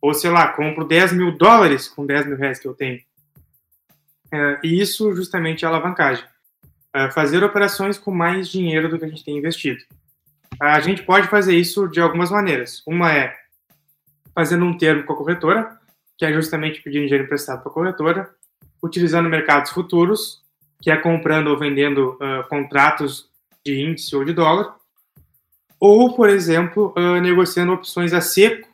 Ou, 0.00 0.15
sei 0.15 0.31
lá, 0.31 0.53
compro 0.53 0.85
10 0.85 1.12
mil 1.12 1.37
dólares 1.37 1.88
com 1.88 2.07
10 2.07 2.27
mil 2.27 2.37
reais 2.37 2.59
que 2.59 2.69
eu 2.69 2.75
tenho. 2.75 3.00
É, 4.33 4.61
e 4.62 4.81
isso 4.81 5.15
justamente 5.15 5.65
é 5.65 5.69
alavancagem. 5.69 6.25
É, 6.95 7.11
fazer 7.11 7.43
operações 7.43 7.99
com 7.99 8.11
mais 8.11 8.49
dinheiro 8.49 8.88
do 8.88 8.99
que 8.99 9.05
a 9.05 9.09
gente 9.09 9.25
tem 9.25 9.38
investido. 9.38 9.81
A 10.61 10.81
gente 10.81 11.03
pode 11.03 11.29
fazer 11.29 11.57
isso 11.57 11.88
de 11.88 12.00
algumas 12.00 12.31
maneiras. 12.31 12.83
Uma 12.87 13.12
é 13.12 13.35
fazendo 14.35 14.65
um 14.65 14.77
termo 14.77 15.05
com 15.05 15.12
a 15.12 15.17
corretora, 15.17 15.79
que 16.17 16.25
é 16.25 16.33
justamente 16.33 16.83
pedir 16.83 17.00
dinheiro 17.05 17.25
emprestado 17.25 17.61
para 17.62 17.71
a 17.71 17.75
corretora, 17.75 18.31
utilizando 18.83 19.29
mercados 19.29 19.71
futuros, 19.71 20.43
que 20.80 20.90
é 20.90 20.97
comprando 20.97 21.49
ou 21.49 21.58
vendendo 21.58 22.18
uh, 22.20 22.49
contratos 22.49 23.28
de 23.64 23.80
índice 23.80 24.14
ou 24.14 24.25
de 24.25 24.32
dólar, 24.32 24.76
ou, 25.80 26.14
por 26.14 26.28
exemplo, 26.28 26.94
uh, 26.97 27.20
negociando 27.20 27.73
opções 27.73 28.12
a 28.12 28.20
seco, 28.20 28.68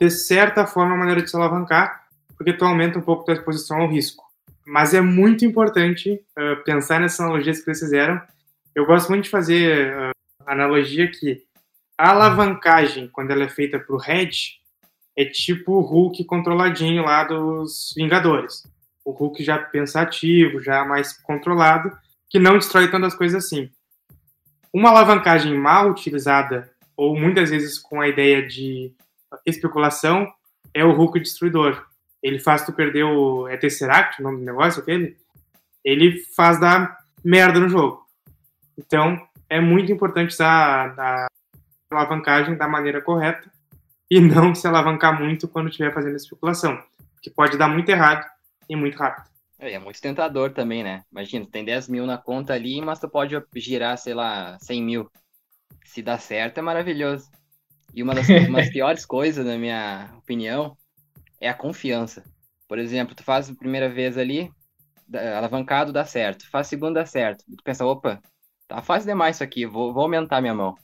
de 0.00 0.10
certa 0.10 0.66
forma, 0.66 0.92
uma 0.92 0.98
maneira 0.98 1.22
de 1.22 1.30
se 1.30 1.36
alavancar, 1.36 2.06
porque 2.36 2.52
tu 2.52 2.64
aumenta 2.64 2.98
um 2.98 3.02
pouco 3.02 3.24
tua 3.24 3.34
exposição 3.34 3.78
ao 3.78 3.88
risco. 3.88 4.24
Mas 4.64 4.94
é 4.94 5.00
muito 5.00 5.44
importante 5.44 6.12
uh, 6.12 6.62
pensar 6.64 7.00
nessas 7.00 7.20
analogias 7.20 7.58
que 7.58 7.64
vocês 7.64 7.80
fizeram. 7.80 8.20
Eu 8.74 8.86
gosto 8.86 9.08
muito 9.08 9.24
de 9.24 9.30
fazer 9.30 9.92
uh, 9.96 10.10
analogia 10.46 11.10
que 11.10 11.42
a 11.96 12.10
alavancagem, 12.10 13.08
quando 13.08 13.32
ela 13.32 13.44
é 13.44 13.48
feita 13.48 13.78
para 13.80 13.96
o 13.96 14.00
hedge, 14.00 14.58
é 15.16 15.24
tipo 15.24 15.72
o 15.72 15.80
Hulk 15.80 16.24
controladinho 16.26 17.02
lá 17.02 17.24
dos 17.24 17.92
Vingadores. 17.96 18.62
O 19.08 19.12
Hulk 19.12 19.42
já 19.42 19.58
pensativo, 19.58 20.60
já 20.60 20.84
mais 20.84 21.14
controlado, 21.14 21.90
que 22.28 22.38
não 22.38 22.58
destrói 22.58 22.90
tantas 22.90 23.14
coisas 23.14 23.42
assim. 23.42 23.70
Uma 24.70 24.90
alavancagem 24.90 25.54
mal 25.54 25.88
utilizada, 25.88 26.70
ou 26.94 27.18
muitas 27.18 27.48
vezes 27.48 27.78
com 27.78 28.02
a 28.02 28.06
ideia 28.06 28.46
de 28.46 28.92
especulação, 29.46 30.30
é 30.74 30.84
o 30.84 30.92
Hulk 30.92 31.20
destruidor. 31.20 31.86
Ele 32.22 32.38
faz 32.38 32.66
tu 32.66 32.72
perder 32.74 33.04
o. 33.04 33.48
É 33.48 33.56
Tesseract 33.56 34.20
o 34.20 34.24
nome 34.24 34.40
do 34.40 34.44
negócio 34.44 34.82
aquele? 34.82 35.16
Ele 35.82 36.22
faz 36.36 36.60
dar 36.60 36.98
merda 37.24 37.58
no 37.58 37.68
jogo. 37.70 38.06
Então, 38.76 39.18
é 39.48 39.58
muito 39.58 39.90
importante 39.90 40.34
usar 40.34 40.94
a 40.98 41.26
alavancagem 41.90 42.58
da 42.58 42.68
maneira 42.68 43.00
correta 43.00 43.50
e 44.10 44.20
não 44.20 44.54
se 44.54 44.68
alavancar 44.68 45.18
muito 45.18 45.48
quando 45.48 45.70
estiver 45.70 45.94
fazendo 45.94 46.16
especulação, 46.16 46.78
que 47.22 47.30
pode 47.30 47.56
dar 47.56 47.68
muito 47.68 47.88
errado 47.88 48.26
e 48.68 48.76
muito 48.76 48.96
rápido. 48.98 49.28
É, 49.58 49.72
é 49.72 49.78
muito 49.78 50.00
tentador 50.00 50.52
também, 50.52 50.82
né? 50.82 51.04
Imagina, 51.10 51.46
tem 51.50 51.64
10 51.64 51.88
mil 51.88 52.06
na 52.06 52.18
conta 52.18 52.52
ali, 52.52 52.80
mas 52.80 53.00
tu 53.00 53.08
pode 53.08 53.34
girar, 53.56 53.96
sei 53.98 54.14
lá, 54.14 54.58
100 54.60 54.82
mil. 54.82 55.10
Se 55.84 56.02
dá 56.02 56.18
certo, 56.18 56.58
é 56.58 56.62
maravilhoso. 56.62 57.30
E 57.94 58.02
uma 58.02 58.14
das, 58.14 58.28
uma 58.48 58.58
das 58.58 58.70
piores 58.70 59.04
coisas, 59.04 59.44
na 59.44 59.56
minha 59.56 60.12
opinião, 60.16 60.76
é 61.40 61.48
a 61.48 61.54
confiança. 61.54 62.22
Por 62.68 62.78
exemplo, 62.78 63.14
tu 63.14 63.24
faz 63.24 63.50
a 63.50 63.54
primeira 63.54 63.88
vez 63.88 64.18
ali, 64.18 64.50
alavancado, 65.36 65.92
dá 65.92 66.04
certo. 66.04 66.48
Faz 66.50 66.66
a 66.66 66.70
segunda, 66.70 67.00
dá 67.00 67.06
certo. 67.06 67.44
Tu 67.46 67.64
pensa, 67.64 67.84
opa, 67.84 68.20
tá 68.68 68.82
fácil 68.82 69.08
demais 69.08 69.36
isso 69.36 69.44
aqui, 69.44 69.66
vou, 69.66 69.92
vou 69.92 70.02
aumentar 70.02 70.40
minha 70.40 70.54
mão. 70.54 70.74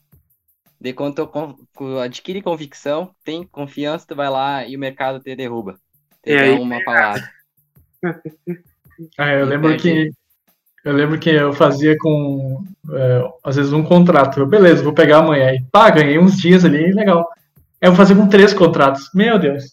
De 0.80 0.92
quando 0.92 1.14
tu 1.14 1.98
adquire 1.98 2.42
convicção, 2.42 3.14
tem 3.22 3.46
confiança, 3.46 4.06
tu 4.06 4.16
vai 4.16 4.28
lá 4.28 4.66
e 4.66 4.76
o 4.76 4.78
mercado 4.78 5.20
te 5.20 5.34
derruba. 5.36 5.78
Te 6.22 6.32
e 6.32 6.36
dá 6.36 6.60
uma 6.60 6.82
palavra. 6.84 7.22
Ah, 9.18 9.32
eu 9.32 9.44
lembro 9.44 9.76
que 9.76 10.12
eu 10.84 10.92
lembro 10.92 11.18
que 11.18 11.28
eu 11.28 11.52
fazia 11.52 11.96
com 11.98 12.62
é, 12.92 13.32
às 13.42 13.56
vezes 13.56 13.72
um 13.72 13.82
contrato. 13.82 14.38
Eu, 14.38 14.46
beleza, 14.46 14.84
vou 14.84 14.92
pegar 14.92 15.18
amanhã. 15.18 15.52
E 15.52 15.60
pá, 15.72 15.90
ganhei 15.90 16.16
uns 16.16 16.36
dias 16.36 16.64
ali, 16.64 16.92
legal. 16.92 17.28
Aí 17.80 17.88
eu 17.88 17.90
vou 17.90 17.96
fazer 17.96 18.14
com 18.14 18.28
três 18.28 18.54
contratos. 18.54 19.10
Meu 19.12 19.36
Deus. 19.36 19.72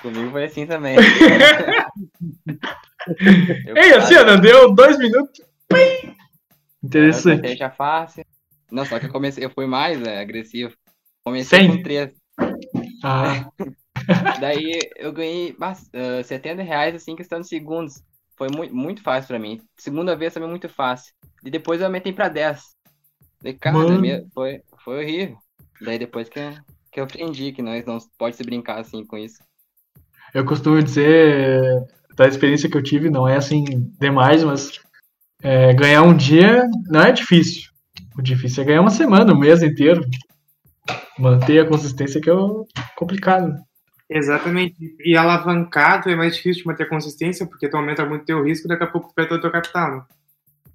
Comigo 0.00 0.30
foi 0.30 0.44
assim 0.44 0.64
também. 0.64 0.96
Eu, 3.66 3.76
Ei, 3.76 3.94
assim, 3.94 4.14
Ana, 4.14 4.36
deu 4.36 4.72
dois 4.72 4.96
minutos. 4.96 5.44
Pim! 5.68 6.14
Interessante. 6.82 7.56
Já 7.56 7.68
fácil. 7.68 8.24
Não, 8.70 8.84
só 8.86 8.98
que 8.98 9.06
eu 9.06 9.10
comecei, 9.10 9.44
eu 9.44 9.50
fui 9.50 9.66
mais 9.66 10.00
né, 10.00 10.20
agressivo. 10.20 10.72
Comecei 11.24 11.60
100. 11.60 11.68
com 11.68 11.82
três. 11.82 12.12
Ah. 13.02 13.50
Daí 14.40 14.78
eu 14.96 15.12
ganhei 15.12 15.52
uh, 15.52 16.24
70 16.24 16.62
reais 16.62 16.94
assim, 16.94 17.16
questão 17.16 17.40
de 17.40 17.48
segundos. 17.48 18.02
Foi 18.36 18.48
muito, 18.48 18.74
muito 18.74 19.02
fácil 19.02 19.28
pra 19.28 19.38
mim. 19.38 19.60
Segunda 19.76 20.16
vez 20.16 20.34
também 20.34 20.48
muito 20.48 20.68
fácil. 20.68 21.12
E 21.44 21.50
depois 21.50 21.80
eu 21.80 21.86
aumentei 21.86 22.12
pra 22.12 22.28
10. 22.28 22.60
Daí, 23.42 23.54
cara, 23.54 23.76
foi, 24.32 24.62
foi 24.84 25.02
horrível. 25.02 25.36
Daí 25.80 25.98
depois 25.98 26.28
que, 26.28 26.40
que 26.90 27.00
eu 27.00 27.04
aprendi 27.04 27.52
que 27.52 27.62
nós 27.62 27.84
não 27.84 27.98
pode 28.18 28.36
se 28.36 28.44
brincar 28.44 28.80
assim 28.80 29.04
com 29.04 29.18
isso. 29.18 29.38
Eu 30.32 30.44
costumo 30.46 30.82
dizer, 30.82 31.84
da 32.16 32.26
experiência 32.26 32.70
que 32.70 32.76
eu 32.76 32.82
tive, 32.82 33.10
não 33.10 33.28
é 33.28 33.36
assim 33.36 33.64
demais, 34.00 34.42
mas 34.44 34.80
é, 35.42 35.74
ganhar 35.74 36.02
um 36.02 36.16
dia 36.16 36.64
não 36.86 37.02
é 37.02 37.12
difícil. 37.12 37.70
O 38.16 38.22
difícil 38.22 38.62
é 38.62 38.66
ganhar 38.66 38.80
uma 38.80 38.90
semana, 38.90 39.32
um 39.32 39.38
mês 39.38 39.62
inteiro. 39.62 40.04
Manter 41.18 41.60
a 41.60 41.68
consistência 41.68 42.20
que 42.20 42.30
é 42.30 42.34
complicado. 42.96 43.54
Exatamente. 44.16 44.96
E 45.00 45.16
alavancado 45.16 46.10
é 46.10 46.16
mais 46.16 46.36
difícil 46.36 46.62
de 46.62 46.68
manter 46.68 46.84
a 46.84 46.88
consistência, 46.88 47.46
porque 47.46 47.68
tu 47.68 47.76
aumenta 47.76 48.04
muito 48.04 48.24
teu 48.24 48.44
risco 48.44 48.66
e 48.66 48.68
daqui 48.68 48.84
a 48.84 48.86
pouco 48.86 49.08
tu 49.08 49.14
perde 49.14 49.30
todo 49.30 49.38
o 49.38 49.42
teu 49.42 49.50
capital. 49.50 49.96
Né? 49.96 50.02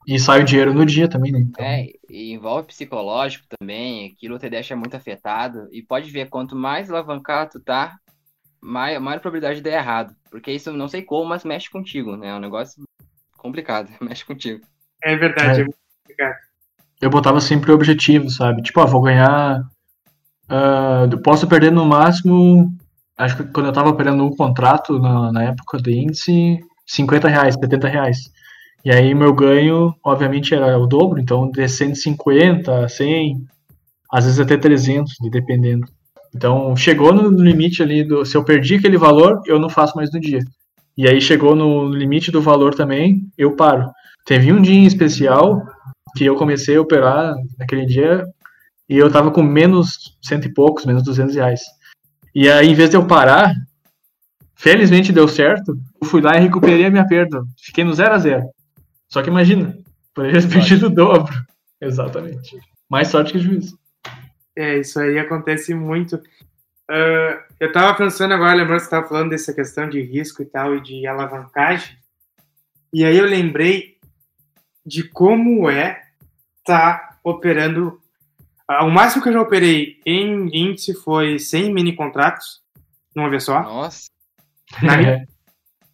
E 0.08 0.18
sai 0.18 0.42
o 0.42 0.46
dinheiro 0.46 0.74
no 0.74 0.86
dia 0.86 1.10
também, 1.10 1.34
né? 1.34 1.40
Então... 1.40 1.66
É, 1.66 1.88
e 2.10 2.32
envolve 2.32 2.68
psicológico 2.68 3.46
também, 3.60 4.08
aquilo 4.08 4.40
te 4.40 4.50
deixa 4.50 4.74
muito 4.74 4.96
afetado. 4.96 5.68
E 5.72 5.82
pode 5.82 6.10
ver, 6.10 6.30
quanto 6.30 6.56
mais 6.56 6.90
alavancado 6.90 7.52
tu 7.52 7.60
tá, 7.60 7.98
maior, 8.62 9.02
maior 9.02 9.20
probabilidade 9.20 9.58
de 9.58 9.70
dar 9.70 9.78
errado. 9.78 10.16
Porque 10.32 10.52
isso 10.52 10.72
não 10.72 10.88
sei 10.88 11.02
como, 11.02 11.26
mas 11.26 11.44
mexe 11.44 11.70
contigo, 11.70 12.16
né? 12.16 12.30
É 12.30 12.36
um 12.36 12.40
negócio 12.40 12.84
complicado, 13.38 13.90
mexe 14.00 14.26
contigo. 14.26 14.66
É 15.04 15.16
verdade, 15.16 15.60
é, 15.60 15.62
é 15.62 15.66
muito 15.66 15.78
complicado. 16.02 16.36
Eu 17.02 17.10
botava 17.10 17.42
sempre 17.42 17.72
o 17.72 17.76
objetivo, 17.76 18.30
sabe? 18.30 18.62
Tipo, 18.62 18.80
ah, 18.80 18.86
vou 18.86 19.02
ganhar. 19.02 19.62
Uh, 20.50 21.22
posso 21.22 21.48
perder 21.48 21.72
no 21.72 21.86
máximo 21.86 22.74
acho 23.18 23.38
que 23.38 23.44
quando 23.46 23.68
eu 23.68 23.72
estava 23.72 23.90
operando 23.90 24.24
um 24.24 24.36
contrato 24.36 25.00
na, 25.00 25.32
na, 25.32 25.44
época 25.44 25.78
do 25.80 25.90
índice, 25.90 26.60
50 26.86 27.28
reais, 27.28 27.56
70 27.56 27.88
reais. 27.88 28.32
E 28.86 28.92
aí 28.92 29.14
meu 29.14 29.34
ganho, 29.34 29.94
obviamente, 30.04 30.54
era 30.54 30.78
o 30.78 30.86
dobro, 30.86 31.20
então 31.20 31.50
de 31.50 31.68
150, 31.68 32.88
100, 32.88 33.44
às 34.12 34.26
vezes 34.26 34.40
até 34.40 34.56
300, 34.56 35.16
dependendo. 35.32 35.88
Então 36.36 36.76
chegou 36.76 37.14
no 37.14 37.30
limite 37.30 37.82
ali, 37.82 38.04
do, 38.04 38.26
se 38.26 38.38
eu 38.38 38.44
perdi 38.44 38.76
aquele 38.76 38.98
valor, 38.98 39.42
eu 39.46 39.60
não 39.60 39.70
faço 39.70 39.96
mais 39.96 40.12
no 40.14 40.20
dia. 40.20 40.42
E 40.98 41.08
aí 41.08 41.20
chegou 41.20 41.56
no 41.56 41.90
limite 41.90 42.32
do 42.32 42.42
valor 42.42 42.74
também, 42.74 43.22
eu 43.38 43.56
paro. 43.56 43.90
Teve 44.26 44.52
um 44.52 44.62
dia 44.62 44.76
em 44.76 44.86
especial 44.86 45.62
que 46.16 46.26
eu 46.26 46.36
comecei 46.36 46.76
a 46.76 46.82
operar 46.82 47.36
naquele 47.58 47.86
dia 47.86 48.26
e 48.90 48.98
eu 48.98 49.12
tava 49.12 49.32
com 49.32 49.44
menos 49.44 50.18
cento 50.22 50.46
e 50.46 50.54
poucos, 50.54 50.86
menos 50.86 51.04
200 51.04 51.36
reais. 51.36 51.62
E 52.40 52.48
aí, 52.48 52.68
em 52.68 52.76
vez 52.76 52.92
de 52.92 52.96
eu 52.96 53.08
parar, 53.08 53.52
felizmente 54.54 55.12
deu 55.12 55.28
certo, 55.28 55.76
eu 56.00 56.08
fui 56.08 56.22
lá 56.22 56.38
e 56.38 56.40
recuperei 56.40 56.86
a 56.86 56.92
minha 56.92 57.08
perda. 57.08 57.44
Fiquei 57.60 57.84
no 57.84 57.92
0 57.92 58.14
a 58.14 58.20
0 58.20 58.52
Só 59.10 59.24
que 59.24 59.30
imagina, 59.32 59.76
poderia 60.14 60.40
ter 60.40 60.48
perdido 60.48 60.86
o 60.86 60.90
dobro. 60.92 61.34
Exatamente. 61.82 62.56
Mais 62.88 63.08
sorte 63.08 63.32
que 63.32 63.40
juízo. 63.40 63.80
É, 64.56 64.78
isso 64.78 65.00
aí 65.00 65.18
acontece 65.18 65.74
muito. 65.74 66.18
Uh, 66.18 67.42
eu 67.60 67.72
tava 67.72 67.96
pensando 67.96 68.36
agora, 68.36 68.54
lembrando 68.54 68.82
que 68.82 68.84
você 68.84 68.92
tava 68.92 69.08
falando 69.08 69.32
dessa 69.32 69.52
questão 69.52 69.90
de 69.90 70.00
risco 70.00 70.44
e 70.44 70.46
tal, 70.46 70.76
e 70.76 70.80
de 70.80 71.08
alavancagem. 71.08 71.98
E 72.94 73.04
aí 73.04 73.18
eu 73.18 73.26
lembrei 73.26 73.98
de 74.86 75.02
como 75.02 75.68
é 75.68 76.04
tá 76.64 77.18
operando 77.24 78.00
o 78.70 78.90
máximo 78.90 79.24
que 79.24 79.30
eu 79.30 79.34
já 79.34 79.42
operei 79.42 80.00
em 80.06 80.50
índice 80.54 80.94
foi 80.94 81.40
100 81.40 81.74
mini 81.74 81.96
contratos 81.96 82.62
numa 83.16 83.30
vez 83.30 83.44
só. 83.44 83.62
Nossa. 83.64 84.10
uh, 84.84 85.28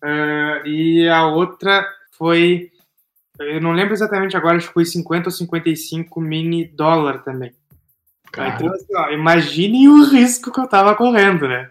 e 0.67 1.07
a 1.07 1.27
outra 1.27 1.85
foi. 2.17 2.71
Eu 3.39 3.61
não 3.61 3.71
lembro 3.71 3.93
exatamente 3.93 4.37
agora, 4.37 4.57
acho 4.57 4.67
que 4.67 4.73
foi 4.73 4.85
50 4.85 5.27
ou 5.27 5.31
55 5.31 6.21
mini 6.21 6.65
dólar 6.65 7.23
também. 7.23 7.53
Cara. 8.31 8.55
Então, 8.55 8.73
assim, 8.73 8.95
ó, 8.95 9.09
imagine 9.11 9.87
o 9.87 10.05
risco 10.05 10.51
que 10.51 10.59
eu 10.59 10.67
tava 10.67 10.95
correndo, 10.95 11.47
né? 11.47 11.69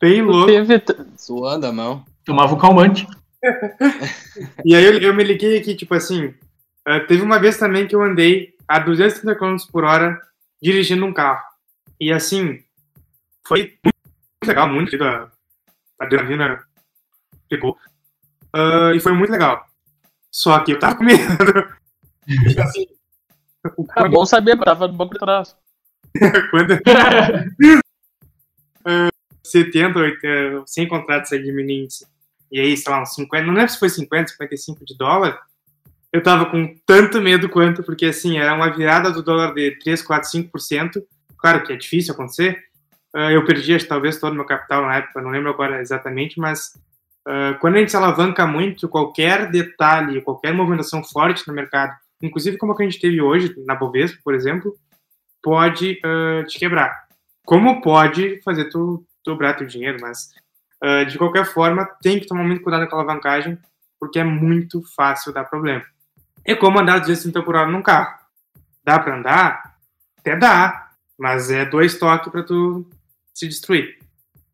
Bem 0.00 0.22
louco. 0.22 0.46
Teve... 0.46 0.82
Suando 1.16 1.66
a 1.66 1.72
mão. 1.72 2.04
Tomava 2.24 2.54
um 2.54 2.58
calmante. 2.58 3.06
e 4.64 4.74
aí 4.74 4.84
eu, 4.84 4.98
eu, 4.98 5.14
me 5.14 5.24
liguei 5.24 5.58
aqui, 5.58 5.74
tipo 5.74 5.94
assim. 5.94 6.26
Uh, 6.86 7.06
teve 7.08 7.22
uma 7.22 7.38
vez 7.38 7.58
também 7.58 7.86
que 7.86 7.94
eu 7.94 8.02
andei 8.02 8.54
a 8.68 8.78
230 8.78 9.38
km 9.38 9.56
por 9.72 9.84
hora 9.84 10.20
dirigindo 10.62 11.04
um 11.04 11.12
carro. 11.12 11.42
E 12.00 12.12
assim, 12.12 12.62
foi 13.46 13.78
muito 13.84 14.46
legal, 14.46 14.68
muito 14.68 15.02
a 15.02 15.30
adrenalina 15.98 16.64
pegou. 17.48 17.78
Uh, 18.54 18.94
e 18.94 19.00
foi 19.00 19.12
muito 19.12 19.30
legal. 19.30 19.64
Só 20.30 20.58
que 20.60 20.72
eu 20.72 20.78
tava 20.78 20.96
com 20.96 21.04
medo. 21.04 21.22
e, 22.26 22.60
assim, 22.60 22.86
é 23.96 24.08
bom 24.08 24.24
saber, 24.26 24.58
tava 24.58 24.88
no 24.88 24.94
banco 24.94 25.14
de 25.14 25.20
trás. 25.20 25.56
quando... 26.50 26.72
uh, 28.86 29.10
70, 29.42 29.98
80, 29.98 30.64
100 30.66 30.88
contratos 30.88 31.32
aí 31.32 31.42
de 31.42 31.52
mini 31.52 31.86
E 32.50 32.60
aí, 32.60 32.76
sei 32.76 32.92
lá, 32.92 33.02
uns 33.02 33.14
50, 33.14 33.46
não 33.46 33.54
lembro 33.54 33.70
se 33.70 33.78
foi 33.78 33.88
50, 33.88 34.32
55 34.32 34.84
de 34.84 34.96
dólar 34.96 35.40
eu 36.14 36.22
tava 36.22 36.46
com 36.46 36.76
tanto 36.86 37.20
medo 37.20 37.48
quanto, 37.48 37.82
porque 37.82 38.06
assim, 38.06 38.38
era 38.38 38.54
uma 38.54 38.72
virada 38.72 39.10
do 39.10 39.20
dólar 39.20 39.52
de 39.52 39.76
3, 39.80 40.00
4, 40.00 40.30
5%. 40.30 41.02
Claro 41.36 41.64
que 41.64 41.72
é 41.72 41.76
difícil 41.76 42.14
acontecer. 42.14 42.56
Uh, 43.12 43.30
eu 43.32 43.44
perdi 43.44 43.76
talvez 43.84 44.16
todo 44.20 44.30
o 44.30 44.36
meu 44.36 44.44
capital 44.44 44.82
na 44.82 44.98
época, 44.98 45.20
não 45.20 45.30
lembro 45.30 45.50
agora 45.50 45.80
exatamente, 45.80 46.38
mas 46.38 46.72
uh, 47.26 47.58
quando 47.58 47.74
a 47.74 47.78
gente 47.80 47.90
se 47.90 47.96
alavanca 47.96 48.46
muito, 48.46 48.88
qualquer 48.88 49.50
detalhe, 49.50 50.20
qualquer 50.20 50.54
movimentação 50.54 51.02
forte 51.02 51.48
no 51.48 51.52
mercado, 51.52 51.92
inclusive 52.22 52.58
como 52.58 52.70
a 52.70 52.76
que 52.76 52.84
a 52.84 52.88
gente 52.88 53.00
teve 53.00 53.20
hoje 53.20 53.52
na 53.66 53.74
Bovespa, 53.74 54.20
por 54.22 54.34
exemplo, 54.34 54.72
pode 55.42 56.00
uh, 56.04 56.46
te 56.46 56.60
quebrar. 56.60 57.08
Como 57.44 57.82
pode 57.82 58.40
fazer 58.44 58.66
tu 58.66 59.04
dobrar 59.26 59.54
teu 59.54 59.66
dinheiro, 59.66 59.98
mas 60.00 60.30
de 61.08 61.16
qualquer 61.16 61.46
forma 61.46 61.88
tem 62.02 62.20
que 62.20 62.26
tomar 62.26 62.44
muito 62.44 62.62
cuidado 62.62 62.86
com 62.86 62.94
a 62.94 62.98
alavancagem, 62.98 63.58
porque 63.98 64.18
é 64.18 64.24
muito 64.24 64.82
fácil 64.94 65.32
dar 65.32 65.44
problema. 65.44 65.82
É 66.44 66.54
como 66.54 66.78
andar 66.78 66.98
230 66.98 67.42
por 67.42 67.56
hora 67.56 67.70
num 67.70 67.82
carro. 67.82 68.18
Dá 68.84 68.98
pra 68.98 69.16
andar? 69.16 69.76
Até 70.18 70.36
dá, 70.36 70.90
mas 71.18 71.50
é 71.50 71.64
dois 71.64 71.98
toques 71.98 72.30
pra 72.30 72.42
tu 72.42 72.88
se 73.32 73.48
destruir. 73.48 73.98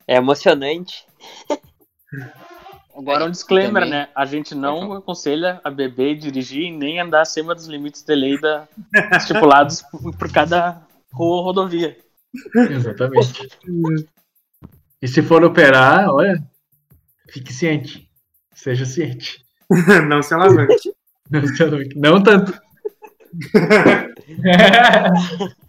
É 0.06 0.16
emocionante. 0.16 1.04
Agora 2.97 3.25
um 3.25 3.30
disclaimer, 3.30 3.87
né? 3.87 4.09
A 4.14 4.25
gente 4.25 4.54
não 4.54 4.92
aconselha 4.92 5.61
a 5.64 5.70
beber 5.70 6.12
e 6.12 6.18
dirigir 6.18 6.73
nem 6.73 7.00
andar 7.00 7.23
acima 7.23 7.54
dos 7.54 7.66
limites 7.66 8.02
de 8.02 8.14
lei 8.14 8.38
da, 8.40 8.68
estipulados 9.16 9.82
por, 9.82 10.16
por 10.16 10.32
cada 10.32 10.82
rua 11.12 11.37
ou 11.37 11.42
rodovia. 11.42 11.97
Exatamente. 12.54 13.49
e 15.00 15.09
se 15.09 15.23
for 15.23 15.44
operar, 15.44 16.09
olha, 16.11 16.42
fique 17.30 17.52
ciente. 17.52 18.09
Seja 18.54 18.85
ciente. 18.85 19.44
não 20.09 20.23
se 20.23 20.35
alavanque. 20.35 20.92
Não, 21.96 22.22
tanto. 22.22 22.52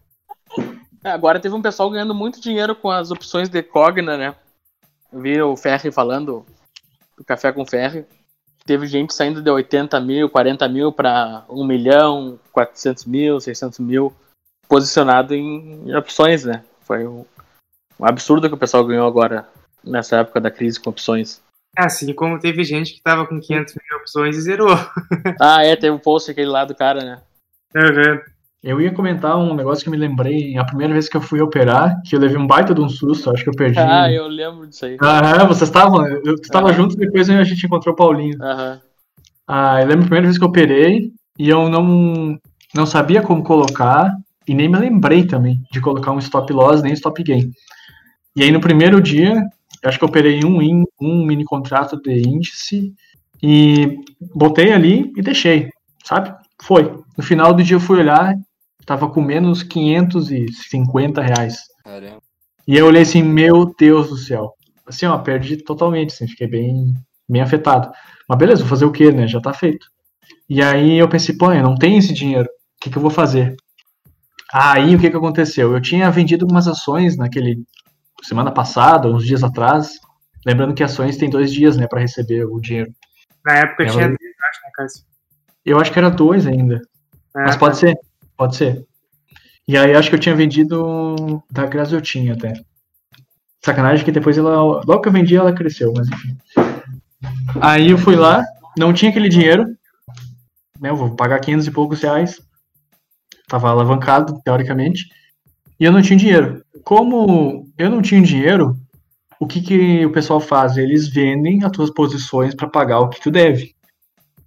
Agora 1.04 1.40
teve 1.40 1.56
um 1.56 1.62
pessoal 1.62 1.90
ganhando 1.90 2.14
muito 2.14 2.42
dinheiro 2.42 2.76
com 2.76 2.90
as 2.90 3.12
opções 3.12 3.50
de 3.50 3.64
Cogna, 3.64 4.18
né? 4.18 4.36
Eu 5.12 5.20
vi 5.20 5.42
o 5.42 5.58
Ferri 5.58 5.92
falando 5.92 6.46
do 7.18 7.24
Café 7.24 7.52
com 7.52 7.66
Ferri. 7.66 8.06
Teve 8.66 8.86
gente 8.86 9.14
saindo 9.14 9.42
de 9.42 9.50
80 9.50 10.00
mil, 10.00 10.30
40 10.30 10.70
mil 10.70 10.92
para 10.92 11.44
1 11.50 11.66
milhão, 11.66 12.40
400 12.52 13.06
mil, 13.06 13.40
600 13.40 13.80
mil, 13.80 14.14
posicionado 14.68 15.34
em 15.34 15.96
opções, 15.96 16.46
né? 16.46 16.64
Foi 16.82 17.08
um 17.08 17.26
absurdo 18.00 18.48
que 18.48 18.56
o 18.56 18.60
pessoal 18.60 18.86
ganhou 18.86 19.08
agora, 19.08 19.48
nessa 19.84 20.18
época 20.18 20.40
da 20.40 20.52
crise 20.52 20.80
com 20.80 20.92
opções. 20.92 21.42
Assim 21.78 22.14
como 22.14 22.40
teve 22.40 22.64
gente 22.64 22.94
que 22.94 23.02
tava 23.02 23.26
com 23.26 23.40
500 23.40 23.76
mil 23.76 24.00
opções 24.00 24.38
e 24.38 24.42
zerou. 24.42 24.78
ah, 25.40 25.64
é, 25.64 25.76
teve 25.76 25.92
um 25.92 26.00
post 26.00 26.30
aquele 26.30 26.48
lá 26.48 26.66
do 26.66 26.76
cara, 26.76 27.04
né? 27.04 27.22
Uhum. 27.76 28.20
Eu 28.64 28.80
ia 28.80 28.94
comentar 28.94 29.38
um 29.38 29.56
negócio 29.56 29.84
que 29.84 29.90
me 29.90 29.98
lembrei 29.98 30.56
a 30.56 30.64
primeira 30.64 30.94
vez 30.94 31.10
que 31.10 31.18
eu 31.18 31.22
fui 31.22 31.42
operar, 31.42 32.00
que 32.06 32.16
eu 32.16 32.20
levei 32.20 32.38
um 32.38 32.46
baita 32.46 32.76
de 32.76 32.82
um 32.82 32.90
susto, 32.90 33.32
acho 33.32 33.44
que 33.44 33.50
eu 33.50 33.56
perdi. 33.56 33.80
Ah, 33.80 34.12
eu 34.12 34.28
lembro 34.28 34.68
disso 34.68 34.86
aí. 34.86 34.98
Aham, 35.02 35.48
vocês 35.48 35.70
estavam? 35.70 36.06
Eu 36.06 36.36
estava 36.36 36.68
uhum. 36.68 36.74
junto, 36.74 36.96
depois 36.96 37.28
a 37.30 37.44
gente 37.44 37.66
encontrou 37.66 37.94
o 37.94 37.98
Paulinho. 37.98 38.38
Aham. 38.42 38.82
Ah, 39.48 39.82
eu 39.82 39.88
lembro 39.88 40.04
a 40.04 40.08
primeira 40.08 40.28
vez 40.28 40.38
que 40.38 40.44
eu 40.44 40.50
operei 40.50 41.12
e 41.40 41.50
eu 41.50 41.70
não, 41.70 42.40
não 42.76 42.86
sabia 42.86 43.22
como 43.22 43.44
colocar 43.44 44.16
e 44.48 44.54
nem 44.54 44.70
me 44.70 44.78
lembrei 44.78 45.26
também 45.26 45.62
de 45.72 45.82
colocar 45.82 46.12
um 46.12 46.20
stop 46.20 46.54
loss 46.54 46.82
nem 46.82 46.94
stop 46.94 47.24
gain. 47.24 47.52
E 48.36 48.44
aí 48.44 48.52
no 48.52 48.62
primeiro 48.62 49.02
dia, 49.02 49.44
eu 49.82 49.90
acho 49.90 49.98
que 49.98 50.04
eu 50.04 50.10
operei 50.10 50.44
um, 50.46 50.62
in, 50.62 50.84
um 51.00 51.26
mini 51.26 51.44
contrato 51.44 52.00
de 52.02 52.22
índice 52.28 52.94
e 53.42 53.98
botei 54.36 54.72
ali 54.72 55.12
e 55.18 55.22
deixei, 55.22 55.70
sabe? 56.04 56.34
Foi. 56.62 57.00
No 57.18 57.24
final 57.24 57.54
do 57.54 57.64
dia 57.64 57.76
eu 57.76 57.82
fui 57.82 58.00
olhar, 58.00 58.36
tava 58.86 59.10
com 59.10 59.22
menos 59.22 59.64
550 59.64 61.22
reais. 61.22 61.62
Caramba. 61.84 62.22
E 62.68 62.78
eu 62.78 62.86
olhei 62.86 63.02
assim, 63.02 63.24
meu 63.24 63.74
Deus 63.78 64.10
do 64.10 64.18
céu. 64.18 64.54
Assim, 64.86 65.06
ó, 65.06 65.18
perdi 65.18 65.58
totalmente, 65.58 66.14
assim, 66.14 66.28
fiquei 66.28 66.48
bem, 66.48 66.94
bem 67.28 67.42
afetado. 67.42 67.92
Mas 68.30 68.38
beleza, 68.38 68.62
vou 68.62 68.70
fazer 68.70 68.86
o 68.86 68.92
quê, 68.92 69.12
né? 69.12 69.28
Já 69.28 69.42
tá 69.42 69.54
feito. 69.54 69.88
E 70.48 70.62
aí 70.62 70.98
eu 70.98 71.10
pensei, 71.10 71.36
pô, 71.36 71.52
eu 71.52 71.64
não 71.64 71.76
tenho 71.76 71.98
esse 71.98 72.14
dinheiro. 72.14 72.48
O 72.48 72.84
que, 72.84 72.90
que 72.90 72.98
eu 72.98 73.02
vou 73.02 73.12
fazer? 73.12 73.56
Aí 74.54 74.96
o 74.96 75.00
que, 75.00 75.10
que 75.10 75.16
aconteceu? 75.16 75.74
Eu 75.74 75.82
tinha 75.82 76.12
vendido 76.12 76.46
algumas 76.46 76.68
ações 76.68 77.18
naquele 77.18 77.64
semana 78.22 78.52
passada, 78.52 79.08
uns 79.08 79.26
dias 79.26 79.44
atrás. 79.44 80.00
Lembrando 80.46 80.74
que 80.74 80.84
ações 80.84 81.18
tem 81.18 81.30
dois 81.30 81.52
dias, 81.52 81.78
né, 81.78 81.88
para 81.88 82.00
receber 82.00 82.46
o 82.46 82.60
dinheiro. 82.60 82.92
Na 83.46 83.56
época 83.56 83.84
Ela... 83.84 83.92
tinha 83.92 84.06
acho, 84.08 84.62
né, 84.64 84.72
Cássio? 84.74 85.04
Eu 85.66 85.80
acho 85.80 85.92
que 85.92 86.00
era 86.00 86.10
dois 86.10 86.48
ainda. 86.48 86.82
É, 87.36 87.44
Mas 87.44 87.56
pode 87.56 87.76
tá. 87.76 87.80
ser, 87.80 87.98
pode 88.36 88.56
ser. 88.56 88.86
E 89.68 89.78
aí 89.78 89.94
acho 89.94 90.10
que 90.10 90.16
eu 90.16 90.20
tinha 90.20 90.36
vendido 90.36 91.44
da 91.50 91.66
Graziotinha 91.66 92.34
até. 92.34 92.54
Sacanagem 93.64 94.04
que 94.04 94.12
depois 94.12 94.38
ela. 94.38 94.56
Logo 94.56 95.02
que 95.02 95.08
eu 95.08 95.14
vendi, 95.14 95.36
ela 95.36 95.54
cresceu, 95.54 95.94
mas 95.96 96.08
enfim. 96.10 96.36
Aí 97.62 97.92
eu 97.92 97.98
fui 97.98 98.16
lá, 98.16 98.44
não 98.78 98.92
tinha 98.92 99.12
aquele 99.12 99.30
dinheiro. 99.30 99.66
Né, 100.80 100.90
eu 100.90 100.96
vou 100.96 101.16
pagar 101.16 101.40
500 101.40 101.68
e 101.68 101.72
poucos 101.72 102.02
reais. 102.02 102.42
Tava 103.48 103.70
alavancado, 103.70 104.42
teoricamente. 104.44 105.06
E 105.82 105.84
eu 105.84 105.92
não 105.92 106.00
tinha 106.00 106.20
dinheiro. 106.20 106.64
Como 106.84 107.68
eu 107.76 107.90
não 107.90 108.04
tinha 108.04 108.22
dinheiro, 108.22 108.78
o 109.40 109.48
que, 109.48 109.60
que 109.60 110.06
o 110.06 110.12
pessoal 110.12 110.40
faz? 110.40 110.78
Eles 110.78 111.08
vendem 111.08 111.64
as 111.64 111.72
tuas 111.72 111.90
posições 111.90 112.54
para 112.54 112.70
pagar 112.70 113.00
o 113.00 113.10
que 113.10 113.20
tu 113.20 113.32
deve. 113.32 113.74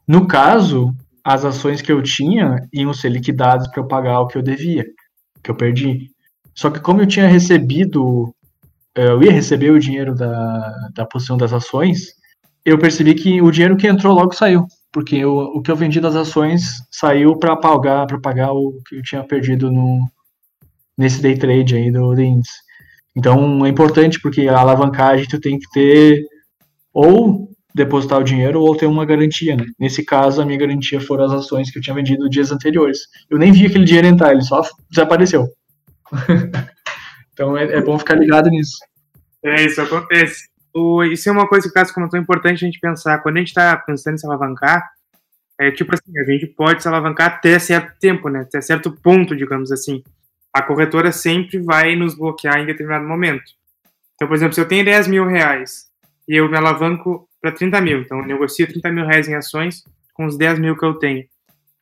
No 0.06 0.28
caso, 0.28 0.94
as 1.24 1.44
ações 1.44 1.82
que 1.82 1.90
eu 1.90 2.00
tinha 2.04 2.60
iam 2.72 2.94
ser 2.94 3.08
liquidadas 3.08 3.66
para 3.66 3.80
eu 3.82 3.88
pagar 3.88 4.20
o 4.20 4.28
que 4.28 4.38
eu 4.38 4.42
devia, 4.42 4.86
que 5.42 5.50
eu 5.50 5.56
perdi. 5.56 6.08
Só 6.54 6.70
que 6.70 6.78
como 6.78 7.02
eu 7.02 7.06
tinha 7.06 7.26
recebido, 7.26 8.32
eh, 8.94 9.08
eu 9.08 9.20
ia 9.20 9.32
receber 9.32 9.72
o 9.72 9.80
dinheiro 9.80 10.14
da, 10.14 10.88
da 10.94 11.04
posição 11.04 11.36
das 11.36 11.52
ações, 11.52 12.12
eu 12.64 12.78
percebi 12.78 13.12
que 13.12 13.42
o 13.42 13.50
dinheiro 13.50 13.76
que 13.76 13.88
entrou 13.88 14.14
logo 14.14 14.36
saiu, 14.36 14.68
porque 14.92 15.16
eu, 15.16 15.36
o 15.36 15.60
que 15.60 15.70
eu 15.72 15.76
vendi 15.76 16.00
das 16.00 16.14
ações 16.14 16.80
saiu 16.92 17.36
para 17.36 17.56
pagar, 17.56 18.06
para 18.06 18.20
pagar 18.20 18.52
o 18.52 18.80
que 18.86 18.98
eu 18.98 19.02
tinha 19.02 19.24
perdido 19.24 19.68
no 19.72 20.08
nesse 20.96 21.20
day 21.20 21.37
trade 21.37 21.76
aí 21.76 21.90
do, 21.90 22.14
do 22.14 22.22
índice. 22.22 22.54
Então 23.16 23.64
é 23.64 23.68
importante 23.68 24.20
porque 24.20 24.48
a 24.48 24.59
alavancagem 24.59 25.26
tu 25.28 25.40
tem 25.40 25.59
que 25.59 25.68
ter 25.70 26.24
ou 26.92 27.48
depositar 27.74 28.20
o 28.20 28.24
dinheiro 28.24 28.61
ou 28.61 28.76
ter 28.76 28.87
uma 28.87 29.04
garantia, 29.04 29.57
né? 29.57 29.64
Nesse 29.78 30.04
caso, 30.04 30.40
a 30.40 30.46
minha 30.46 30.59
garantia 30.59 31.00
foram 31.00 31.24
as 31.24 31.33
ações 31.33 31.70
que 31.70 31.78
eu 31.78 31.83
tinha 31.83 31.94
vendido 31.94 32.30
dias 32.30 32.52
anteriores. 32.52 33.00
Eu 33.28 33.37
nem 33.37 33.50
vi 33.50 33.66
aquele 33.66 33.85
dinheiro 33.85 34.07
entrar, 34.07 34.30
ele 34.30 34.42
só 34.42 34.62
desapareceu. 34.88 35.48
então 37.33 37.59
é, 37.59 37.64
é, 37.64 37.80
bom 37.80 37.98
ficar 37.98 38.14
ligado 38.14 38.48
nisso. 38.48 38.78
É, 39.42 39.64
isso 39.64 39.80
acontece. 39.83 40.48
O, 40.72 41.02
isso 41.02 41.28
é 41.28 41.33
uma 41.33 41.48
coisa 41.48 41.66
que 41.66 41.70
o 41.70 41.74
caso 41.74 41.92
comentou 41.92 42.18
importante 42.18 42.64
a 42.64 42.66
gente 42.66 42.78
pensar. 42.78 43.18
Quando 43.18 43.37
a 43.37 43.40
gente 43.40 43.48
está 43.48 43.76
pensando 43.76 44.14
em 44.14 44.18
se 44.18 44.26
alavancar, 44.26 44.88
é 45.59 45.70
tipo 45.72 45.92
assim, 45.94 46.18
a 46.18 46.30
gente 46.30 46.46
pode 46.46 46.80
se 46.80 46.88
alavancar 46.88 47.26
até 47.26 47.59
certo 47.59 47.98
tempo, 47.98 48.28
né? 48.28 48.40
Até 48.40 48.61
certo 48.61 48.92
ponto, 49.02 49.37
digamos 49.37 49.72
assim. 49.72 50.02
A 50.54 50.62
corretora 50.62 51.10
sempre 51.10 51.58
vai 51.58 51.96
nos 51.96 52.14
bloquear 52.14 52.60
em 52.60 52.66
determinado 52.66 53.04
momento. 53.04 53.42
Então, 54.14 54.28
por 54.28 54.34
exemplo, 54.34 54.54
se 54.54 54.60
eu 54.60 54.68
tenho 54.68 54.84
10 54.84 55.08
mil 55.08 55.26
reais 55.26 55.88
e 56.28 56.36
eu 56.36 56.48
me 56.48 56.56
alavanco 56.56 57.28
para 57.40 57.52
30 57.52 57.80
mil. 57.80 58.00
Então, 58.00 58.20
eu 58.20 58.26
negocio 58.26 58.66
30 58.66 58.90
mil 58.90 59.04
reais 59.04 59.28
em 59.28 59.34
ações 59.34 59.84
com 60.14 60.24
os 60.24 60.38
10 60.38 60.58
mil 60.60 60.78
que 60.78 60.84
eu 60.84 60.94
tenho. 60.94 61.24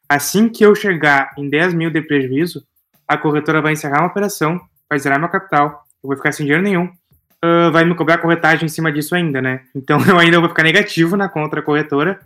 Assim 0.09 0.49
que 0.49 0.65
eu 0.65 0.75
chegar 0.75 1.33
em 1.39 1.49
10 1.49 1.75
mil 1.75 1.91
de 1.91 2.03
prejuízo, 2.03 2.67
a 3.07 3.17
corretora 3.17 3.63
vai 3.63 3.75
encerrar 3.75 4.01
uma 4.01 4.09
operação, 4.09 4.61
vai 4.89 4.99
zerar 4.99 5.21
meu 5.21 5.29
capital, 5.29 5.85
eu 6.03 6.09
vou 6.09 6.17
ficar 6.17 6.33
sem 6.33 6.45
dinheiro 6.45 6.65
nenhum, 6.65 6.87
uh, 6.87 7.71
vai 7.71 7.85
me 7.85 7.95
cobrar 7.95 8.19
corretagem 8.19 8.67
em 8.67 8.69
cima 8.69 8.91
disso 8.91 9.15
ainda, 9.15 9.41
né? 9.41 9.63
Então, 9.75 10.01
eu 10.09 10.19
ainda 10.19 10.41
vou 10.41 10.49
ficar 10.49 10.65
negativo 10.65 11.17
na 11.17 11.29
conta 11.29 11.57
da 11.57 11.63
corretora 11.63 12.19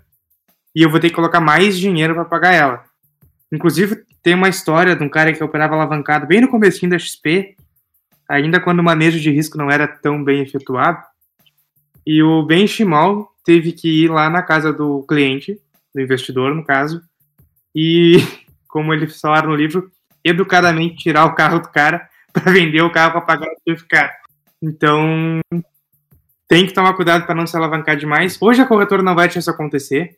e 0.75 0.83
eu 0.83 0.91
vou 0.91 1.01
ter 1.01 1.11
que 1.11 1.15
colocar 1.15 1.41
mais 1.41 1.79
dinheiro 1.79 2.15
para 2.15 2.25
pagar 2.25 2.55
ela. 2.55 2.85
Inclusive, 3.53 4.05
tem 4.23 4.35
uma 4.35 4.49
história 4.49 4.97
de 4.97 5.03
um 5.05 5.09
cara 5.09 5.33
que 5.33 5.43
operava 5.43 5.75
alavancado 5.75 6.27
bem 6.27 6.41
no 6.41 6.49
começo 6.49 6.87
da 6.89 6.99
XP, 6.99 7.57
ainda 8.29 8.61
quando 8.61 8.81
o 8.81 8.85
manejo 8.85 9.21
de 9.21 9.31
risco 9.31 9.57
não 9.57 9.71
era 9.71 9.87
tão 9.87 10.23
bem 10.23 10.43
efetuado, 10.43 11.03
e 12.05 12.23
o 12.23 12.43
Ben 12.43 12.67
Shimal 12.67 13.29
teve 13.45 13.73
que 13.73 14.05
ir 14.05 14.09
lá 14.09 14.29
na 14.29 14.43
casa 14.43 14.73
do 14.73 15.05
cliente, 15.09 15.61
do 15.95 16.01
investidor, 16.01 16.55
no 16.55 16.65
caso, 16.65 17.01
e, 17.75 18.17
como 18.69 18.93
eles 18.93 19.21
falaram 19.21 19.51
no 19.51 19.57
livro, 19.57 19.91
educadamente 20.25 20.97
tirar 20.97 21.25
o 21.25 21.35
carro 21.35 21.61
do 21.61 21.69
cara 21.69 22.09
para 22.33 22.53
vender 22.53 22.83
o 22.83 22.91
carro 22.91 23.13
para 23.13 23.21
pagar 23.21 23.49
o 23.49 23.61
certificado. 23.65 24.13
Então, 24.61 25.41
tem 26.49 26.67
que 26.67 26.73
tomar 26.73 26.95
cuidado 26.95 27.27
para 27.27 27.35
não 27.35 27.47
se 27.47 27.57
alavancar 27.57 27.97
demais. 27.97 28.37
Hoje 28.41 28.61
a 28.61 28.67
corretora 28.67 29.03
não 29.03 29.15
vai 29.15 29.27
deixar 29.27 29.41
isso 29.41 29.51
acontecer, 29.51 30.17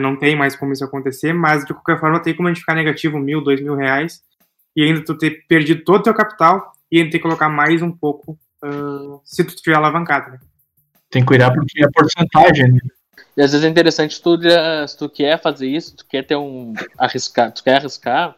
não 0.00 0.16
tem 0.16 0.36
mais 0.36 0.54
como 0.54 0.72
isso 0.72 0.84
acontecer, 0.84 1.32
mas 1.32 1.64
de 1.64 1.72
qualquer 1.72 1.98
forma 1.98 2.20
tem 2.20 2.34
como 2.34 2.48
a 2.48 2.52
gente 2.52 2.60
ficar 2.60 2.74
negativo 2.74 3.18
mil, 3.18 3.42
dois 3.42 3.60
mil 3.60 3.74
reais 3.74 4.20
e 4.76 4.82
ainda 4.82 5.04
tu 5.04 5.16
ter 5.16 5.46
perdido 5.48 5.84
todo 5.84 6.00
o 6.00 6.02
teu 6.02 6.14
capital 6.14 6.72
e 6.90 6.98
ainda 6.98 7.10
ter 7.10 7.18
que 7.18 7.22
colocar 7.22 7.48
mais 7.48 7.82
um 7.82 7.90
pouco 7.90 8.38
uh, 8.64 9.20
se 9.24 9.42
tu 9.44 9.54
estiver 9.54 9.76
alavancado. 9.76 10.32
Né? 10.32 10.38
Tem 11.10 11.22
que 11.22 11.28
cuidar 11.28 11.52
porque 11.52 11.84
é 11.84 11.88
porcentagem, 11.92 12.72
né? 12.72 12.80
E 13.36 13.42
às 13.42 13.52
vezes 13.52 13.64
é 13.64 13.68
interessante 13.68 14.20
tu, 14.20 14.38
se 14.86 14.98
tu 14.98 15.08
quer 15.08 15.40
fazer 15.40 15.66
isso, 15.66 15.96
tu 15.96 16.06
quer 16.06 16.24
ter 16.24 16.36
um 16.36 16.74
arriscar, 16.98 17.52
tu 17.52 17.62
quer 17.62 17.76
arriscar, 17.76 18.34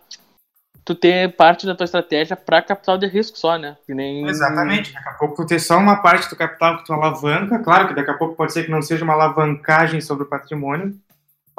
tu 0.84 0.94
ter 0.94 1.34
parte 1.34 1.66
da 1.66 1.74
tua 1.74 1.84
estratégia 1.84 2.36
para 2.36 2.62
capital 2.62 2.98
de 2.98 3.06
risco 3.06 3.38
só, 3.38 3.56
né? 3.56 3.76
Nem... 3.88 4.26
Exatamente. 4.26 4.92
Daqui 4.92 5.08
a 5.08 5.12
pouco 5.14 5.36
tu 5.36 5.46
ter 5.46 5.58
só 5.58 5.78
uma 5.78 6.02
parte 6.02 6.28
do 6.28 6.36
capital 6.36 6.78
que 6.78 6.84
tu 6.84 6.92
alavanca, 6.92 7.58
claro 7.60 7.88
que 7.88 7.94
daqui 7.94 8.10
a 8.10 8.18
pouco 8.18 8.36
pode 8.36 8.52
ser 8.52 8.64
que 8.64 8.70
não 8.70 8.82
seja 8.82 9.04
uma 9.04 9.14
alavancagem 9.14 10.00
sobre 10.00 10.24
o 10.24 10.28
patrimônio, 10.28 10.94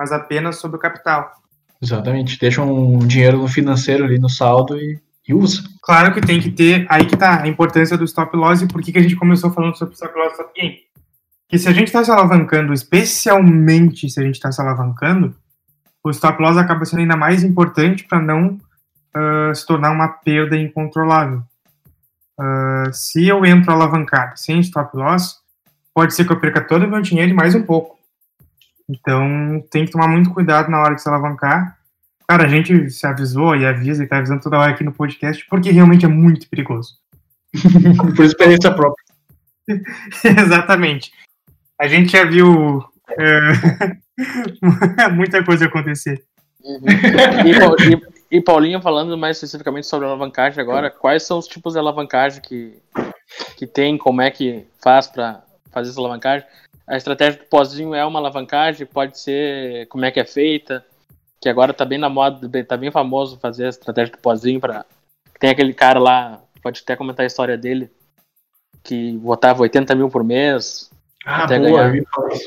mas 0.03 0.11
apenas 0.11 0.57
sobre 0.57 0.75
o 0.75 0.79
capital. 0.79 1.31
Exatamente. 1.81 2.37
Deixa 2.37 2.61
um 2.61 2.99
dinheiro 2.99 3.37
no 3.37 3.47
financeiro 3.47 4.03
ali 4.03 4.19
no 4.19 4.29
saldo 4.29 4.77
e, 4.77 4.99
e 5.25 5.33
usa. 5.33 5.63
Claro 5.81 6.13
que 6.13 6.19
tem 6.19 6.41
que 6.41 6.51
ter, 6.51 6.85
aí 6.89 7.05
que 7.05 7.15
tá 7.15 7.41
a 7.41 7.47
importância 7.47 7.97
do 7.97 8.03
stop 8.03 8.35
loss 8.35 8.61
e 8.61 8.67
por 8.67 8.81
que, 8.81 8.91
que 8.91 8.99
a 8.99 9.01
gente 9.01 9.15
começou 9.15 9.49
falando 9.51 9.77
sobre 9.77 9.93
stop 9.93 10.13
loss 10.17 10.33
stop 10.33 10.51
gain 10.59 10.75
que 11.53 11.59
se 11.59 11.69
a 11.69 11.71
gente 11.71 11.89
está 11.89 12.03
se 12.03 12.09
alavancando, 12.09 12.73
especialmente 12.73 14.09
se 14.09 14.19
a 14.19 14.23
gente 14.23 14.33
está 14.33 14.51
se 14.51 14.59
alavancando, 14.59 15.35
o 16.03 16.09
stop 16.09 16.41
loss 16.41 16.57
acaba 16.57 16.83
sendo 16.83 17.01
ainda 17.01 17.15
mais 17.15 17.43
importante 17.43 18.05
para 18.05 18.19
não 18.19 18.57
uh, 19.15 19.53
se 19.53 19.63
tornar 19.63 19.91
uma 19.91 20.07
perda 20.07 20.57
incontrolável. 20.57 21.43
Uh, 22.39 22.91
se 22.91 23.27
eu 23.27 23.45
entro 23.45 23.71
alavancado 23.71 24.35
sem 24.35 24.59
stop 24.61 24.97
loss, 24.97 25.41
pode 25.93 26.15
ser 26.15 26.25
que 26.25 26.33
eu 26.33 26.39
perca 26.39 26.59
todo 26.59 26.85
o 26.85 26.89
meu 26.89 27.01
dinheiro 27.01 27.29
e 27.29 27.35
mais 27.35 27.53
um 27.53 27.61
pouco. 27.61 27.99
Então, 28.93 29.65
tem 29.71 29.85
que 29.85 29.91
tomar 29.91 30.07
muito 30.07 30.31
cuidado 30.31 30.69
na 30.69 30.79
hora 30.79 30.93
de 30.93 31.01
se 31.01 31.09
alavancar. 31.09 31.79
Cara, 32.27 32.45
a 32.45 32.47
gente 32.47 32.91
se 32.91 33.07
avisou 33.07 33.55
e 33.55 33.65
avisa 33.65 34.03
e 34.03 34.07
tá 34.07 34.17
avisando 34.17 34.41
toda 34.41 34.59
hora 34.59 34.71
aqui 34.71 34.83
no 34.83 34.93
podcast, 34.93 35.43
porque 35.49 35.71
realmente 35.71 36.05
é 36.05 36.07
muito 36.07 36.47
perigoso. 36.47 36.99
Por 38.15 38.23
experiência 38.23 38.71
própria. 38.71 39.03
Exatamente. 40.23 41.11
A 41.79 41.87
gente 41.87 42.11
já 42.11 42.23
viu 42.23 42.83
é, 43.09 43.39
muita 45.11 45.43
coisa 45.43 45.65
acontecer. 45.65 46.23
Uhum. 46.63 46.85
E, 48.31 48.37
e, 48.37 48.41
Paulinho, 48.41 48.81
falando 48.81 49.17
mais 49.17 49.37
especificamente 49.37 49.87
sobre 49.87 50.07
alavancagem 50.07 50.61
agora, 50.61 50.89
quais 50.89 51.23
são 51.23 51.39
os 51.39 51.47
tipos 51.47 51.73
de 51.73 51.79
alavancagem 51.79 52.41
que, 52.41 52.77
que 53.57 53.67
tem, 53.67 53.97
como 53.97 54.21
é 54.21 54.31
que 54.31 54.65
faz 54.81 55.07
para 55.07 55.43
fazer 55.71 55.89
essa 55.89 55.99
alavancagem? 55.99 56.47
A 56.87 56.97
estratégia 56.97 57.39
do 57.39 57.45
pozinho 57.45 57.93
é 57.93 58.05
uma 58.05 58.19
alavancagem, 58.19 58.85
pode 58.85 59.17
ser 59.19 59.87
como 59.87 60.05
é 60.05 60.11
que 60.11 60.19
é 60.19 60.25
feita, 60.25 60.85
que 61.41 61.49
agora 61.49 61.73
tá 61.73 61.85
bem 61.85 61.97
na 61.97 62.09
moda, 62.09 62.49
tá 62.63 62.77
bem 62.77 62.91
famoso 62.91 63.39
fazer 63.39 63.65
a 63.65 63.69
estratégia 63.69 64.13
do 64.13 64.19
pozinho 64.19 64.59
para 64.59 64.85
tem 65.39 65.49
aquele 65.49 65.73
cara 65.73 65.99
lá, 65.99 66.41
pode 66.61 66.81
até 66.81 66.95
comentar 66.95 67.25
a 67.25 67.27
história 67.27 67.57
dele, 67.57 67.91
que 68.81 69.17
botava 69.17 69.61
80 69.61 69.93
mil 69.93 70.09
por 70.09 70.23
mês. 70.23 70.89
Ah, 71.25 71.43
até 71.43 71.59
boa, 71.59 71.89
ganhar. 71.89 72.05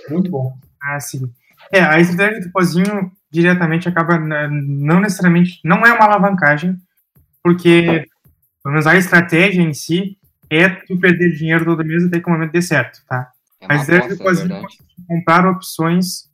muito 0.09 0.31
bom. 0.31 0.57
Ah, 0.83 0.99
sim. 0.99 1.31
É, 1.71 1.81
a 1.81 2.01
estratégia 2.01 2.41
do 2.41 2.51
pozinho 2.51 3.13
diretamente 3.31 3.87
acaba 3.87 4.19
né, 4.19 4.49
não 4.51 5.01
necessariamente, 5.01 5.61
não 5.63 5.85
é 5.85 5.93
uma 5.93 6.07
alavancagem, 6.07 6.77
porque 7.43 8.07
pelo 8.63 8.73
menos 8.73 8.87
a 8.87 8.97
estratégia 8.97 9.61
em 9.61 9.75
si 9.75 10.17
é 10.49 10.69
tu 10.69 10.99
perder 10.99 11.37
dinheiro 11.37 11.67
todo 11.67 11.85
mês 11.85 12.05
até 12.05 12.19
que 12.19 12.29
o 12.29 12.33
momento 12.33 12.53
dê 12.53 12.63
certo, 12.63 13.05
tá? 13.07 13.31
É 13.69 13.75
a 13.75 13.77
estratégia 13.77 14.17
do 14.17 14.23
pozinho 14.23 14.55
é 14.55 14.63
comprar 15.07 15.47
opções 15.47 16.31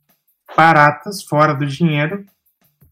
baratas, 0.55 1.23
fora 1.23 1.53
do 1.53 1.65
dinheiro. 1.65 2.25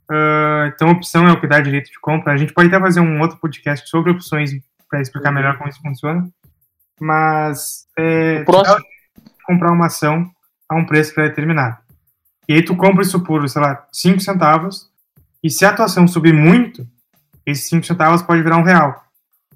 Uh, 0.10 0.68
então, 0.68 0.90
opção 0.90 1.28
é 1.28 1.32
o 1.32 1.40
que 1.40 1.48
dá 1.48 1.60
direito 1.60 1.90
de 1.90 2.00
compra. 2.00 2.34
A 2.34 2.38
gente 2.38 2.54
pode 2.54 2.68
até 2.68 2.80
fazer 2.80 3.00
um 3.00 3.22
outro 3.22 3.38
podcast 3.38 3.90
sobre 3.90 4.12
opções 4.12 4.52
para 4.90 5.02
explicar 5.02 5.32
melhor 5.32 5.58
como 5.58 5.70
isso 5.70 5.82
funciona. 5.82 6.30
Mas 7.00 7.88
é, 7.98 8.44
próximo. 8.44 8.86
comprar 9.46 9.72
uma 9.72 9.88
ação 9.88 10.30
a 10.68 10.76
um 10.76 10.86
preço 10.86 11.14
pré-determinado. 11.14 11.78
E 12.48 12.54
aí 12.54 12.64
tu 12.64 12.76
compra 12.76 13.02
isso 13.02 13.24
por, 13.24 13.48
sei 13.48 13.62
lá, 13.62 13.88
5 13.92 14.20
centavos, 14.20 14.90
e 15.44 15.50
se 15.50 15.66
a 15.66 15.70
atuação 15.70 16.08
subir 16.08 16.34
muito, 16.34 16.88
esses 17.46 17.68
5 17.70 17.86
centavos 17.86 18.22
pode 18.22 18.44
virar 18.44 18.58
um 18.58 18.64
real, 18.64 19.04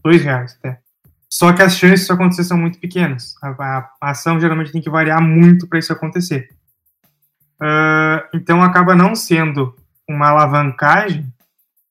dois 0.03 0.21
reais 0.23 0.57
até. 0.59 0.79
Só 1.35 1.51
que 1.51 1.61
as 1.61 1.77
chances 1.77 1.99
disso 1.99 2.13
acontecer 2.13 2.45
são 2.45 2.57
muito 2.57 2.79
pequenas. 2.79 3.35
A, 3.43 3.49
a, 3.49 3.89
a 3.99 4.11
ação 4.11 4.39
geralmente 4.39 4.71
tem 4.71 4.81
que 4.81 4.89
variar 4.89 5.21
muito 5.21 5.67
para 5.67 5.77
isso 5.77 5.91
acontecer. 5.91 6.47
Uh, 7.61 8.23
então 8.33 8.63
acaba 8.63 8.95
não 8.95 9.13
sendo 9.13 9.75
uma 10.07 10.29
alavancagem, 10.29 11.25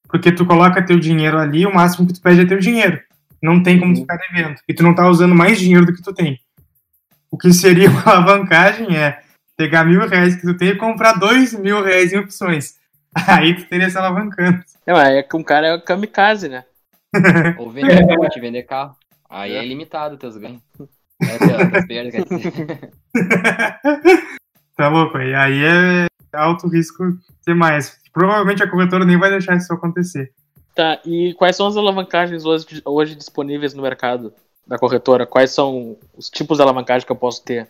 porque 0.09 0.33
tu 0.33 0.47
coloca 0.47 0.83
teu 0.83 0.99
dinheiro 0.99 1.39
ali, 1.39 1.67
o 1.67 1.75
máximo 1.75 2.07
que 2.07 2.15
tu 2.15 2.23
pede 2.23 2.41
é 2.41 2.47
teu 2.47 2.59
dinheiro. 2.59 2.99
Não 3.43 3.63
tem 3.63 3.79
como 3.79 3.93
tu 3.93 4.01
ficar 4.01 4.17
devendo. 4.17 4.59
E 4.67 4.73
tu 4.73 4.83
não 4.83 4.95
tá 4.95 5.07
usando 5.07 5.35
mais 5.35 5.59
dinheiro 5.59 5.85
do 5.85 5.93
que 5.93 6.03
tu 6.03 6.15
tem. 6.15 6.41
O 7.31 7.37
que 7.37 7.53
seria 7.53 7.91
uma 7.93 8.03
alavancagem 8.03 8.97
é 8.97 9.21
pegar 9.59 9.85
mil 9.85 10.09
reais 10.09 10.37
que 10.37 10.41
tu 10.47 10.57
tem 10.57 10.69
e 10.69 10.77
comprar 10.77 11.19
dois 11.19 11.53
mil 11.53 11.85
reais 11.85 12.15
em 12.15 12.19
opções. 12.19 12.77
Aí 13.29 13.55
tu 13.55 13.69
teria 13.69 13.91
se 13.91 13.99
alavancando. 13.99 14.65
Não, 14.87 14.99
é 14.99 15.23
que 15.23 15.37
um 15.37 15.43
cara 15.43 15.67
é 15.67 15.79
kamikaze, 15.79 16.49
né? 16.49 16.65
Ou 17.59 17.71
vender 17.71 18.07
te 18.31 18.41
vender 18.41 18.63
carro. 18.63 18.97
Aí 19.29 19.53
é, 19.53 19.59
é 19.59 19.65
limitado 19.65 20.17
teus 20.17 20.37
ganhos. 20.37 20.63
É, 21.23 21.39
teus 21.39 21.87
perdas, 21.87 22.25
tá 24.77 24.89
louco, 24.89 25.17
aí, 25.17 25.35
aí 25.35 25.65
é 25.65 26.07
alto 26.33 26.69
risco 26.69 27.05
demais. 27.47 28.01
Provavelmente 28.13 28.63
a 28.63 28.71
corretora 28.71 29.05
nem 29.05 29.19
vai 29.19 29.31
deixar 29.31 29.57
isso 29.57 29.73
acontecer. 29.73 30.33
Tá, 30.75 31.01
e 31.05 31.35
quais 31.35 31.57
são 31.57 31.67
as 31.67 31.77
alavancagens 31.77 32.45
hoje, 32.45 32.83
hoje 32.85 33.15
disponíveis 33.15 33.75
no 33.75 33.83
mercado? 33.83 34.35
da 34.67 34.79
corretora, 34.79 35.27
quais 35.27 35.51
são 35.51 35.97
os 36.17 36.31
tipos 36.31 36.59
de 36.59 36.63
alavancagem 36.63 37.05
que 37.05 37.13
eu 37.13 37.17
posso 37.17 37.45
ter? 37.45 37.69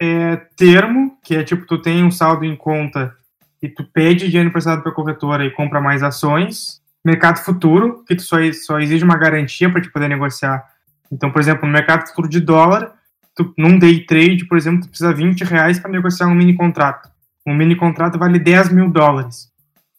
É, 0.00 0.36
termo, 0.56 1.18
que 1.22 1.34
é 1.34 1.42
tipo, 1.42 1.66
tu 1.66 1.80
tem 1.80 2.04
um 2.04 2.10
saldo 2.10 2.44
em 2.44 2.54
conta 2.54 3.16
e 3.62 3.68
tu 3.68 3.84
pede 3.84 4.26
dinheiro 4.28 4.48
emprestado 4.48 4.82
para 4.82 4.92
a 4.92 4.94
corretora 4.94 5.44
e 5.44 5.50
compra 5.50 5.80
mais 5.80 6.02
ações. 6.02 6.80
Mercado 7.06 7.38
futuro, 7.38 8.04
que 8.04 8.18
só, 8.18 8.36
só 8.52 8.80
exige 8.80 9.04
uma 9.04 9.16
garantia 9.16 9.70
para 9.70 9.80
te 9.80 9.88
poder 9.88 10.08
negociar. 10.08 10.64
Então, 11.12 11.30
por 11.30 11.40
exemplo, 11.40 11.64
no 11.64 11.72
mercado 11.72 12.04
futuro 12.08 12.28
de 12.28 12.40
dólar, 12.40 12.92
tu, 13.32 13.54
num 13.56 13.78
day 13.78 14.04
trade, 14.04 14.44
por 14.44 14.58
exemplo, 14.58 14.80
tu 14.80 14.88
precisa 14.88 15.12
20 15.12 15.44
reais 15.44 15.78
para 15.78 15.88
negociar 15.88 16.26
um 16.26 16.34
mini 16.34 16.52
contrato. 16.52 17.08
Um 17.46 17.54
mini 17.54 17.76
contrato 17.76 18.18
vale 18.18 18.40
10 18.40 18.70
mil 18.70 18.90
dólares. 18.90 19.52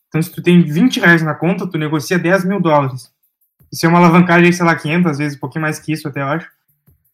Então, 0.09 0.21
se 0.21 0.29
tu 0.29 0.41
tem 0.41 0.61
20 0.61 0.99
reais 0.99 1.21
na 1.21 1.33
conta, 1.33 1.65
tu 1.65 1.77
negocia 1.77 2.19
10 2.19 2.43
mil 2.43 2.59
dólares. 2.59 3.09
Isso 3.71 3.85
é 3.85 3.89
uma 3.89 3.99
alavancagem, 3.99 4.51
sei 4.51 4.65
lá, 4.65 4.75
500, 4.75 5.09
às 5.09 5.17
vezes 5.17 5.37
um 5.37 5.39
pouquinho 5.39 5.61
mais 5.61 5.79
que 5.79 5.93
isso 5.93 6.09
até, 6.09 6.21
eu 6.21 6.27
acho. 6.27 6.49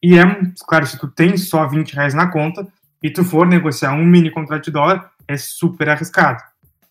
E 0.02 0.18
é, 0.18 0.24
claro, 0.66 0.86
se 0.86 0.98
tu 0.98 1.06
tem 1.06 1.36
só 1.36 1.68
20 1.68 1.94
reais 1.94 2.14
na 2.14 2.26
conta 2.26 2.66
e 3.00 3.10
tu 3.10 3.22
for 3.22 3.46
negociar 3.46 3.92
um 3.92 4.04
mini 4.04 4.28
contrato 4.28 4.64
de 4.64 4.72
dólar, 4.72 5.08
é 5.28 5.36
super 5.36 5.88
arriscado. 5.88 6.42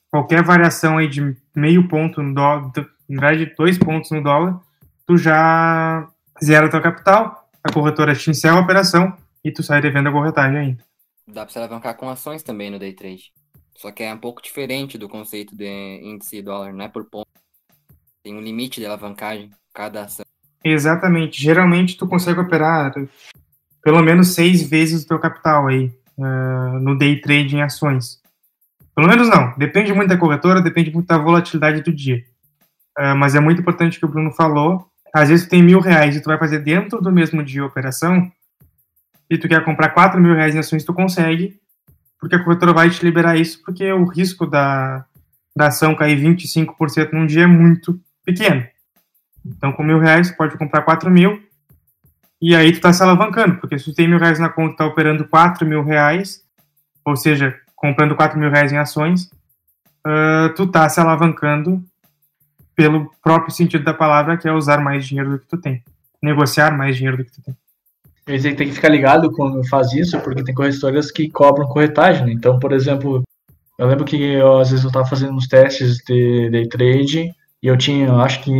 Qualquer 0.09 0.41
variação 0.41 0.97
aí 0.97 1.09
de 1.09 1.35
meio 1.55 1.87
ponto 1.87 2.21
no 2.21 2.33
dólar, 2.33 2.71
em 3.09 3.17
vez 3.17 3.37
de 3.37 3.55
dois 3.55 3.77
pontos 3.77 4.11
no 4.11 4.23
dólar, 4.23 4.59
tu 5.05 5.17
já 5.17 6.07
zera 6.43 6.69
teu 6.69 6.81
capital, 6.81 7.49
a 7.63 7.71
corretora 7.71 8.15
te 8.15 8.29
encerra 8.29 8.57
a 8.57 8.61
operação 8.61 9.15
e 9.43 9.51
tu 9.51 9.63
sai 9.63 9.81
devendo 9.81 10.09
a 10.09 10.11
corretagem 10.11 10.57
ainda. 10.57 10.83
Dá 11.27 11.45
pra 11.45 11.51
se 11.51 11.57
alavancar 11.57 11.95
com 11.95 12.09
ações 12.09 12.43
também 12.43 12.69
no 12.69 12.79
day 12.79 12.93
trade. 12.93 13.31
Só 13.75 13.91
que 13.91 14.03
é 14.03 14.13
um 14.13 14.17
pouco 14.17 14.41
diferente 14.41 14.97
do 14.97 15.09
conceito 15.09 15.55
de 15.55 15.65
índice 16.03 16.41
dólar, 16.41 16.73
não 16.73 16.85
é 16.85 16.89
por 16.89 17.05
ponto. 17.05 17.27
Tem 18.23 18.35
um 18.35 18.41
limite 18.41 18.79
de 18.79 18.85
alavancagem 18.85 19.49
cada 19.73 20.03
ação. 20.03 20.25
Exatamente. 20.63 21.41
Geralmente 21.41 21.97
tu 21.97 22.07
consegue 22.07 22.39
operar 22.39 22.93
pelo 23.81 24.01
menos 24.01 24.33
seis 24.33 24.63
vezes 24.63 25.03
o 25.03 25.07
teu 25.07 25.19
capital 25.19 25.67
aí 25.67 25.91
uh, 26.17 26.79
no 26.79 26.97
day 26.97 27.19
trade 27.19 27.55
em 27.55 27.61
ações. 27.61 28.21
Pelo 28.95 29.07
menos 29.07 29.27
não. 29.27 29.53
Depende 29.57 29.93
muito 29.93 30.09
da 30.09 30.17
corretora, 30.17 30.61
depende 30.61 30.91
muito 30.91 31.07
da 31.07 31.17
volatilidade 31.17 31.81
do 31.81 31.91
dia. 31.91 32.23
Uh, 32.97 33.15
mas 33.15 33.36
é 33.36 33.39
muito 33.39 33.62
importante 33.62 33.99
que 33.99 34.06
o 34.06 34.10
Bruno 34.10 34.32
falou. 34.32 34.88
Às 35.13 35.29
vezes 35.29 35.45
tu 35.45 35.49
tem 35.49 35.63
mil 35.63 35.79
reais 35.79 36.15
e 36.15 36.21
tu 36.21 36.25
vai 36.25 36.38
fazer 36.38 36.60
dentro 36.60 37.01
do 37.01 37.12
mesmo 37.12 37.43
dia 37.43 37.62
a 37.62 37.65
operação 37.65 38.32
e 39.29 39.38
tu 39.38 39.47
quer 39.47 39.63
comprar 39.63 39.89
quatro 39.89 40.21
mil 40.21 40.36
reais 40.36 40.56
em 40.56 40.60
ações, 40.60 40.84
tu 40.84 40.93
consegue, 40.93 41.60
porque 42.19 42.36
a 42.36 42.43
corretora 42.43 42.73
vai 42.73 42.89
te 42.89 43.03
liberar 43.03 43.36
isso, 43.36 43.62
porque 43.63 43.91
o 43.91 44.06
risco 44.06 44.45
da, 44.45 45.06
da 45.56 45.67
ação 45.67 45.95
cair 45.95 46.17
25% 46.17 47.12
num 47.13 47.25
dia 47.25 47.43
é 47.43 47.47
muito 47.47 47.99
pequeno. 48.23 48.65
Então, 49.45 49.71
com 49.71 49.84
mil 49.84 49.99
reais, 49.99 50.27
você 50.27 50.34
pode 50.34 50.58
comprar 50.58 50.84
quatro 50.84 51.10
mil, 51.10 51.41
e 52.41 52.56
aí 52.56 52.71
tu 52.71 52.82
tá 52.82 52.93
se 52.93 53.01
alavancando, 53.01 53.56
porque 53.56 53.77
se 53.79 53.86
tu 53.86 53.93
tem 53.93 54.08
mil 54.08 54.19
reais 54.19 54.39
na 54.39 54.49
conta 54.49 54.73
e 54.73 54.77
tá 54.77 54.86
operando 54.86 55.27
quatro 55.27 55.65
mil 55.65 55.84
reais, 55.84 56.43
ou 57.06 57.15
seja, 57.15 57.58
comprando 57.75 58.15
quatro 58.15 58.39
mil 58.39 58.49
reais 58.49 58.71
em 58.71 58.77
ações, 58.77 59.32
uh, 60.06 60.53
tu 60.56 60.67
tá 60.67 60.88
se 60.89 60.99
alavancando 60.99 61.84
pelo 62.75 63.12
próprio 63.21 63.53
sentido 63.53 63.83
da 63.83 63.93
palavra, 63.93 64.38
que 64.38 64.47
é 64.47 64.51
usar 64.51 64.79
mais 64.79 65.05
dinheiro 65.05 65.31
do 65.31 65.39
que 65.39 65.47
tu 65.47 65.57
tem. 65.57 65.83
Negociar 66.21 66.75
mais 66.75 66.95
dinheiro 66.95 67.17
do 67.17 67.25
que 67.25 67.31
tu 67.31 67.41
tem. 67.41 67.55
Você 68.25 68.53
tem 68.53 68.67
que 68.67 68.73
ficar 68.73 68.89
ligado 68.89 69.31
quando 69.31 69.67
faz 69.67 69.91
isso, 69.93 70.19
porque 70.21 70.43
tem 70.43 70.55
corretoras 70.55 71.12
que 71.12 71.29
cobram 71.29 71.67
corretagem. 71.67 72.25
Né? 72.25 72.31
Então, 72.31 72.57
por 72.57 72.71
exemplo, 72.71 73.21
eu 73.77 73.88
lembro 73.88 74.05
que 74.05 74.15
eu, 74.15 74.59
às 74.59 74.69
vezes 74.69 74.83
eu 74.83 74.89
estava 74.89 75.05
fazendo 75.05 75.33
uns 75.33 75.47
testes 75.47 75.97
de 76.07 76.49
day 76.49 76.67
trade 76.67 77.31
e 77.62 77.67
eu 77.67 77.77
tinha, 77.77 78.13
acho 78.13 78.41
que 78.41 78.51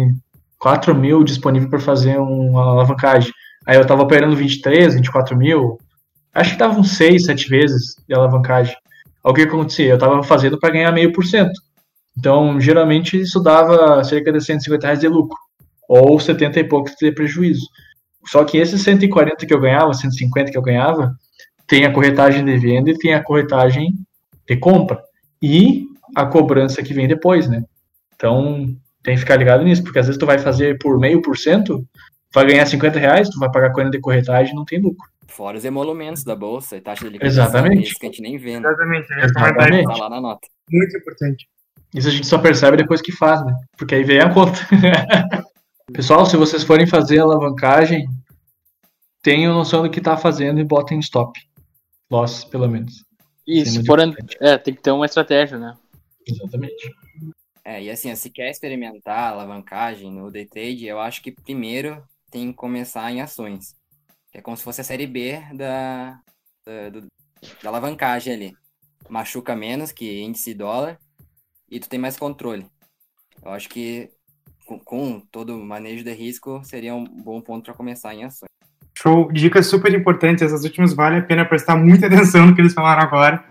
4 0.60 0.94
mil 0.94 1.24
disponível 1.24 1.70
para 1.70 1.80
fazer 1.80 2.18
uma 2.18 2.72
alavancagem. 2.72 3.32
Aí 3.66 3.78
eu 3.78 3.86
tava 3.88 4.04
operando 4.04 4.36
23, 4.36 4.96
24 4.96 5.38
mil, 5.38 5.80
acho 6.34 6.52
que 6.52 6.58
tava 6.58 6.78
uns 6.78 6.98
6, 6.98 7.26
7 7.26 7.50
vezes 7.50 7.96
de 8.08 8.14
alavancagem. 8.14 8.76
O 9.24 9.34
que 9.34 9.44
acontecia? 9.44 9.94
Eu 9.94 9.98
tava 9.98 10.22
fazendo 10.24 10.60
para 10.60 10.74
ganhar 10.74 10.92
meio 10.92 11.14
por 11.14 11.26
cento. 11.26 11.54
Então, 12.18 12.60
geralmente, 12.60 13.20
isso 13.20 13.40
dava 13.40 14.04
cerca 14.04 14.32
de 14.32 14.44
150 14.44 14.86
reais 14.86 15.00
de 15.00 15.08
lucro, 15.08 15.38
ou 15.88 16.20
70 16.20 16.60
e 16.60 16.64
poucos 16.64 16.94
de 17.00 17.12
prejuízo. 17.12 17.68
Só 18.26 18.44
que 18.46 18.58
esses 18.58 18.82
140 18.82 19.46
que 19.46 19.54
eu 19.54 19.60
ganhava, 19.60 19.94
150 19.94 20.52
que 20.52 20.58
eu 20.58 20.62
ganhava, 20.62 21.14
tem 21.68 21.86
a 21.86 21.92
corretagem 21.92 22.46
de 22.46 22.58
venda 22.58 22.90
e 22.92 22.98
tem 22.98 23.14
a 23.14 23.24
corretagem 23.24 23.94
de 24.48 24.58
compra. 24.58 25.02
E 25.42 25.86
a 26.16 26.26
cobrança 26.26 26.84
que 26.84 26.94
vem 26.94 27.08
depois, 27.08 27.50
né? 27.50 27.64
Então, 28.16 28.76
tem 29.02 29.16
que 29.16 29.22
ficar 29.22 29.36
ligado 29.36 29.64
nisso, 29.64 29.84
porque 29.84 30.00
às 30.00 30.06
vezes 30.06 30.20
tu 30.20 30.26
vai 30.26 30.40
fazer 30.40 30.78
por 30.78 30.98
meio 30.98 31.22
por 31.22 31.38
cento, 31.38 31.86
vai 32.34 32.46
ganhar 32.46 32.66
50 32.66 33.00
reais, 33.00 33.30
tu 33.30 33.40
vai 33.40 33.52
pagar 33.52 33.74
40 33.74 33.92
de 33.92 34.02
corretagem 34.02 34.56
não 34.56 34.64
tem 34.64 34.80
lucro. 34.80 35.06
Fora 35.28 35.58
os 35.58 35.66
emolumentos 35.66 36.24
da 36.24 36.36
bolsa 36.36 36.78
e 36.78 36.82
taxa 36.82 37.06
de 37.06 37.12
liquidação 37.12 37.44
Exatamente. 37.44 37.96
que 37.96 38.06
a 38.06 38.10
gente 38.10 38.22
nem 38.22 38.38
vê. 38.38 38.60
Né? 38.60 38.68
Exatamente. 38.68 39.14
Exatamente. 39.14 39.88
Tá 39.88 39.96
lá 39.96 40.10
na 40.10 40.22
nota. 40.22 40.48
Muito 40.72 40.98
importante. 40.98 41.48
Isso 41.94 42.08
a 42.08 42.12
gente 42.12 42.26
só 42.26 42.40
percebe 42.40 42.78
depois 42.78 43.02
que 43.02 43.12
faz, 43.12 43.46
né? 43.46 43.54
Porque 43.78 43.94
aí 43.96 44.04
vem 44.04 44.20
a 44.20 44.34
conta. 44.34 44.60
Pessoal, 45.94 46.26
se 46.26 46.36
vocês 46.36 46.64
forem 46.64 46.88
fazer 46.88 47.20
alavancagem, 47.20 48.08
tenham 49.22 49.54
noção 49.54 49.84
do 49.84 49.90
que 49.90 50.02
tá 50.02 50.18
fazendo 50.18 50.60
e 50.60 50.64
botem 50.64 51.00
stop. 51.00 51.40
Loss, 52.10 52.46
pelo 52.46 52.68
menos. 52.68 53.04
Isso, 53.46 53.84
for, 53.86 54.00
é, 54.40 54.58
tem 54.58 54.74
que 54.74 54.82
ter 54.82 54.92
uma 54.92 55.06
estratégia, 55.06 55.60
né? 55.60 55.78
Exatamente. 56.26 56.92
É, 57.66 57.82
e 57.84 57.90
assim, 57.90 58.14
se 58.16 58.30
quer 58.30 58.50
experimentar 58.50 59.32
alavancagem 59.32 60.12
no 60.12 60.32
day 60.32 60.46
trade, 60.46 60.86
eu 60.86 61.00
acho 61.00 61.22
que 61.22 61.32
primeiro 61.32 62.04
tem 62.32 62.52
que 62.52 62.58
começar 62.58 63.12
em 63.12 63.22
ações. 63.22 63.76
É 64.34 64.42
como 64.42 64.58
se 64.58 64.64
fosse 64.64 64.82
a 64.82 64.84
série 64.84 65.06
B 65.06 65.40
da, 65.54 66.20
da, 66.66 66.90
do, 66.90 67.02
da 67.62 67.70
alavancagem 67.70 68.34
ali. 68.34 68.54
Machuca 69.10 69.56
menos 69.56 69.92
que 69.92 70.22
índice 70.22 70.54
dólar 70.54 70.98
e 71.74 71.80
tu 71.80 71.90
tem 71.90 72.00
mais 72.00 72.16
controle. 72.16 72.66
Eu 73.44 73.52
acho 73.52 73.68
que 73.68 74.10
com, 74.66 74.80
com 74.80 75.20
todo 75.32 75.58
o 75.58 75.66
manejo 75.66 76.04
de 76.04 76.14
risco 76.14 76.62
seria 76.64 76.94
um 76.94 77.04
bom 77.04 77.42
ponto 77.42 77.66
para 77.66 77.74
começar 77.74 78.14
em 78.14 78.24
ações. 78.24 78.48
Show, 78.96 79.32
dicas 79.32 79.66
super 79.66 79.92
importantes. 79.92 80.44
Essas 80.44 80.64
últimas 80.64 80.94
vale 80.94 81.18
a 81.18 81.24
pena 81.24 81.44
prestar 81.44 81.76
muita 81.76 82.06
atenção 82.08 82.46
no 82.46 82.56
que 82.56 82.62
eles 82.62 82.74
falaram 82.74 83.02
agora, 83.02 83.44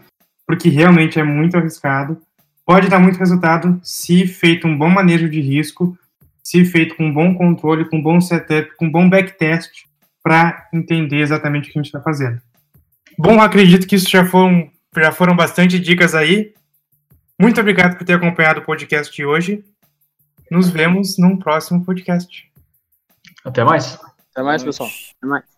porque 0.46 0.68
realmente 0.68 1.18
é 1.18 1.24
muito 1.24 1.56
arriscado. 1.56 2.22
Pode 2.64 2.88
dar 2.88 3.00
muito 3.00 3.18
resultado 3.18 3.80
se 3.82 4.24
feito 4.26 4.68
um 4.68 4.78
bom 4.78 4.88
manejo 4.88 5.28
de 5.28 5.40
risco, 5.40 5.98
se 6.44 6.64
feito 6.64 6.94
com 6.94 7.12
bom 7.12 7.34
controle, 7.34 7.88
com 7.90 8.00
bom 8.00 8.20
setup, 8.20 8.76
com 8.76 8.88
bom 8.88 9.10
backtest, 9.10 9.84
para 10.22 10.68
entender 10.72 11.18
exatamente 11.18 11.68
o 11.68 11.72
que 11.72 11.78
a 11.78 11.82
gente 11.82 11.88
está 11.88 12.00
fazendo. 12.00 12.40
Bom, 13.18 13.40
acredito 13.40 13.86
que 13.86 13.96
isso 13.96 14.08
já 14.08 14.24
foram, 14.24 14.70
já 14.96 15.10
foram 15.10 15.34
bastante 15.34 15.78
dicas 15.80 16.14
aí. 16.14 16.54
Muito 17.40 17.60
obrigado 17.60 17.96
por 17.96 18.04
ter 18.04 18.14
acompanhado 18.14 18.60
o 18.60 18.64
podcast 18.64 19.14
de 19.14 19.24
hoje. 19.24 19.64
Nos 20.50 20.68
vemos 20.68 21.18
num 21.18 21.36
próximo 21.36 21.84
podcast. 21.84 22.50
Até 23.44 23.64
mais. 23.64 23.98
Até 24.30 24.42
mais, 24.42 24.62
pessoal. 24.62 24.88
Até 24.88 25.26
mais. 25.26 25.51